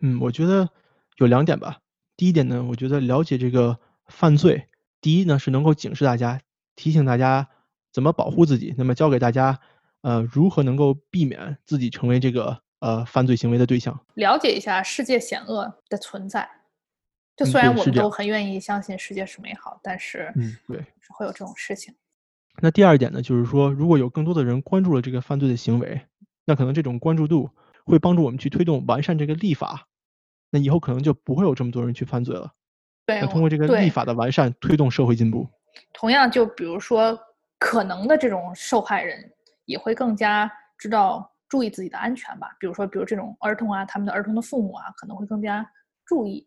[0.00, 0.68] 嗯，我觉得
[1.16, 1.78] 有两点吧。
[2.16, 4.68] 第一点呢，我觉得了解这个犯罪，
[5.00, 6.40] 第一呢是能够警示大家，
[6.76, 7.48] 提醒大家
[7.92, 9.58] 怎么保护自己，那么教给大家。
[10.04, 13.98] 呃，如何能够避免自己成为这个呃犯罪行为的对象？
[14.16, 16.46] 了解一下世界险恶的存在。
[17.34, 21.94] 就虽然我们都很愿意相信世界是美好，但是嗯，对，是会有这种事情。
[22.60, 26.02] 那第二点呢，就是说，如果有更多的人关注了这个犯罪的行为，
[26.44, 27.48] 那可能这种关注度
[27.86, 29.88] 会帮助我们去推动完善这个立法。
[30.50, 32.52] 那以后可能就不会有这么多人去犯罪了。
[33.06, 35.48] 对，通过这个立法的完善，推动社会进步。
[35.94, 37.18] 同样，就比如说
[37.58, 39.32] 可能的这种受害人。
[39.64, 42.48] 也会更加知道注意自己的安全吧。
[42.58, 45.68] 比如说，比如这种儿童啊，他们的儿童的父母啊，可能会更加
[46.04, 46.46] 注意。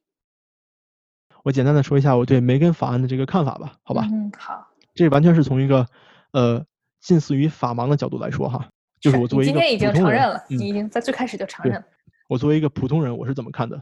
[1.43, 4.07] 我简单的说一下我对梅根法案的这个看法吧，好吧？
[4.11, 4.67] 嗯，好。
[4.93, 5.87] 这完全是从一个
[6.31, 6.65] 呃
[6.99, 8.67] 近似于法盲的角度来说哈，
[8.99, 11.85] 就是我作为一个今天已经承认了，你已经在最开始就承认了。
[12.27, 13.81] 我作为一个普通人，我是怎么看的？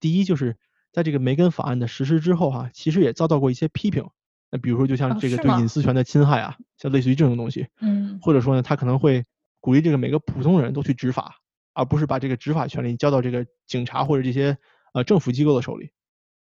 [0.00, 0.56] 第一，就是
[0.92, 4.08] 在这个梅根法案的实施之后哈，其实也遭到过一些批评。
[4.54, 9.24] 那比如说，就像这个对隐私权的侵害啊，像类似于这种东西，嗯，或者说呢，他可能会
[9.60, 11.36] 鼓励这个每个普通人都去执法，
[11.72, 14.58] 而不是把这个执法权利交到这个警察或者这些
[14.92, 15.90] 呃政府机构的手里。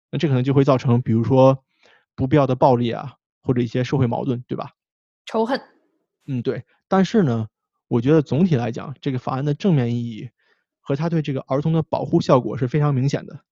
[0.10, 1.64] 那这可能就会造成，比如说
[2.16, 3.14] 不必要的暴力啊，
[3.44, 4.72] 或者一些社会矛盾，对吧？
[5.28, 5.62] 仇恨。
[6.26, 6.64] 嗯，对。
[6.88, 7.48] 但是呢，
[7.88, 10.32] 我觉得总体来讲，这个法案的正面意义
[10.82, 13.44] 和它对这个儿童的保护效果是非常明显的。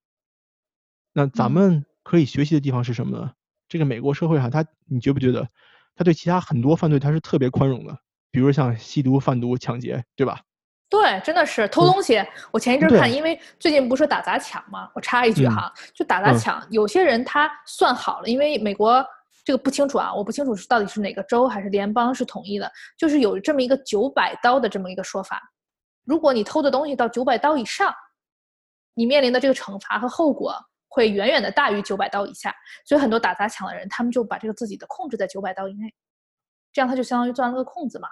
[1.14, 3.34] 那咱们可以学习的地方是什么呢？
[3.72, 5.48] 这个美国社会哈，他你觉不觉得，
[5.96, 7.98] 他对其他很多犯罪他是特别宽容的，
[8.30, 10.42] 比如像吸毒、贩毒、抢劫，对吧？
[10.90, 12.22] 对，真的是偷东西。
[12.52, 19.02] 我前一阵看，因为最近不是打砸抢嘛，我插一句哈，就打砸抢，有些人他算好了，因为美国
[19.46, 25.42] 这个不清楚啊，我不清楚是到底是哪个州还是联邦是统一的，就是有这么一个九百刀的这么一个说法，
[26.04, 27.90] 如果你偷的东西到九百刀以上，
[28.96, 30.54] 你面临的这个惩罚和后果
[30.94, 35.94] 会远远的大于九百刀以下，所以很多打砸抢的人，他们就把这个自己的控制在九百刀以内，
[36.74, 38.10] 这样他就相当于钻了个空子嘛。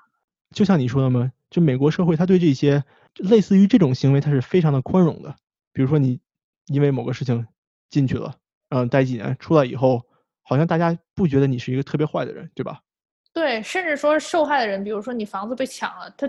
[0.55, 2.81] 就像你说的嘛，就美国社会，他对这些
[3.15, 5.35] 类似于这种行为，他是非常的宽容的。
[5.73, 6.21] 比如说你
[6.67, 7.45] 因为某个事情
[7.89, 8.33] 进去了，
[8.69, 10.01] 嗯，待几年，出来以后，
[10.41, 12.79] 好像大家不觉得你是一个特别坏的人，对吧？
[13.33, 16.27] 对，甚至说受害的人，比如说你房子被抢了，他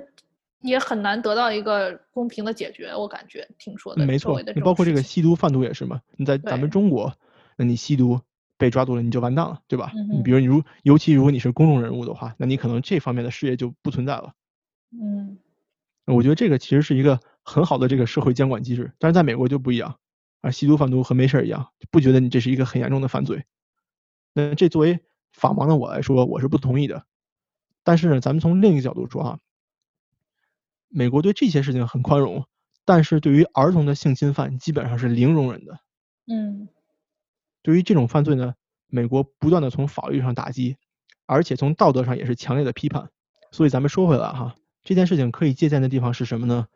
[0.61, 2.95] 也很难得到一个公平的解决。
[2.95, 6.01] 我感觉听说的，没错，你包括这个吸毒贩毒也是嘛。
[6.17, 7.15] 你在咱们中国，
[7.57, 8.21] 那你吸毒
[8.57, 9.93] 被抓住了，你就完蛋了，对吧？
[10.11, 14.35] 你比如你如，尤其如果你是公众人物的话，那你可能这方面的事业就不存在了。
[14.93, 15.39] 嗯，
[16.07, 19.97] 我觉得这个其实是一个很好的这个社会监管机制，但是在美国就不一样
[20.41, 23.45] 啊，吸毒贩毒和没事一样，不觉得你这是一个很严重的犯罪。
[24.35, 25.01] 那这作为
[25.33, 27.05] 法盲的我来说，我是不同意的。
[27.83, 29.39] 但是呢，咱们从另一个角度说啊，
[30.91, 32.45] 美国对这些事情很宽容，
[32.84, 35.78] 但是对于儿童的性侵犯基本上是零容忍的。
[36.26, 36.68] 嗯，
[37.62, 38.55] 对于这种犯罪呢，
[38.88, 40.76] 美国不断的从法律上打击，
[41.26, 43.09] 而且从道德上也是强烈的批判。
[43.53, 46.66] 所以咱们说回来哈，这件事情可以借鉴的地方是什么呢？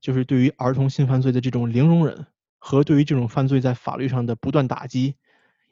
[0.00, 2.26] 就是对于儿童性犯罪的这种零容忍，
[2.58, 5.16] 和对于这种犯罪在法律上的不断打击，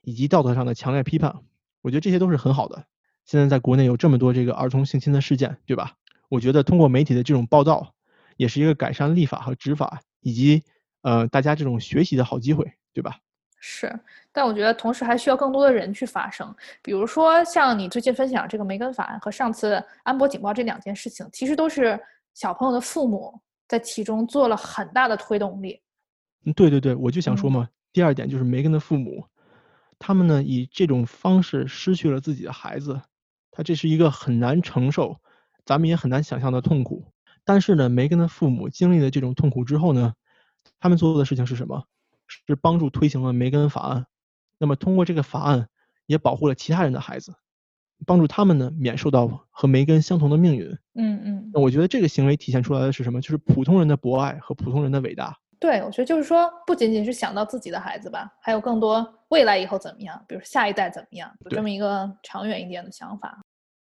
[0.03, 1.41] 以及道德上的强烈批判。
[1.83, 2.87] 我觉得这些都是很好的。
[3.25, 5.97] 现在在国内有这么多这个儿童性侵的事件，对吧？
[6.31, 7.93] 我觉得通过媒体的这种报道，
[8.39, 10.63] 也是一个改善立法和执法，以及
[11.03, 12.65] 呃大家这种学习的好机会，
[12.95, 13.19] 对吧？
[13.59, 13.93] 是，
[14.33, 16.55] 但我觉得同时还需要更多的人去发声。
[16.83, 22.01] 比如说像你最近分享这个梅根法案和上次安博警报这两件事情，其实都是
[22.33, 25.79] 小朋友的父母在其中做了很大的推动力。
[26.47, 29.27] 嗯，对对对，我就想说嘛，第二点就是梅根的父母，
[29.99, 32.99] 他们呢以这种方式失去了自己的孩子。
[33.51, 35.21] 他这是一个很难承受，
[35.65, 37.13] 咱们也很难想象的痛苦。
[37.45, 40.15] 但是呢，梅根的父母经历了这种痛苦之后呢，
[40.79, 41.85] 他们做的事情是什么？
[42.47, 44.07] 是帮助推行了梅根法案。
[44.59, 45.69] 那么通过这个法案，
[46.07, 47.35] 也保护了其他人的孩子，
[48.07, 50.69] 帮助他们呢免受到和梅根相同的命运。
[50.95, 51.51] 嗯嗯。
[51.53, 53.21] 那我觉得这个行为体现出来的是什么？
[53.21, 55.37] 就是普通人的博爱和普通人的伟大。
[55.59, 63.39] 对，我觉得就是说，不仅仅是想到自己的孩子吧，还有更多未来以后怎么样，比如下一代怎么样，有这么一个长远一点的想法。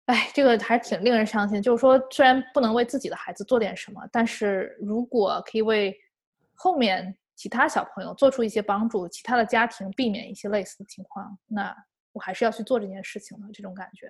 [0.05, 1.61] 哎，这个还是挺令人伤心。
[1.61, 5.95] 就是说，虽然不能为自己的孩子做点什么，但是如果可以为
[6.53, 11.75] 后面其他小朋友做出一些帮助，其他的家庭避免一些类似的情况，那
[12.13, 13.47] 我还是要去做这件事情的。
[13.51, 14.07] 这种感觉。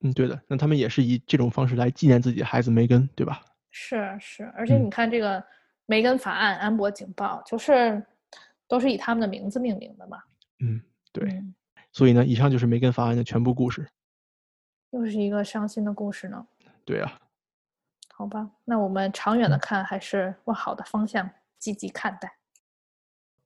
[0.00, 0.38] 嗯，对的。
[0.48, 3.40] 那他们也是以这种方式来纪念自己的孩子梅根，对吧？
[3.70, 5.42] 是是，而且你看这个
[5.86, 8.04] 梅根法案、安博警报，就是
[8.66, 10.18] 都是以他们的名字命名的嘛。
[10.60, 10.80] 嗯，
[11.12, 11.42] 对。
[11.92, 13.86] 所以呢，以上就是梅根法案的全部故事。
[14.90, 16.46] 又是一个伤心的故事呢。
[16.84, 17.18] 对呀。
[18.12, 21.28] 好吧，那我们长远的看，还是往好的方向
[21.58, 22.36] 积极看待。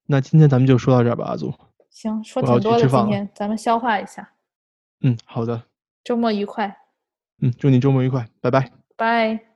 [0.06, 1.52] 那今天咱们就说到这儿吧，阿祖。
[1.90, 4.32] 行，说挺多的，今天咱们消化一下。
[5.00, 5.64] 嗯，好的。
[6.04, 6.76] 周末愉快。
[7.42, 8.70] 嗯，祝你周末愉快，拜拜。
[8.96, 9.49] 拜。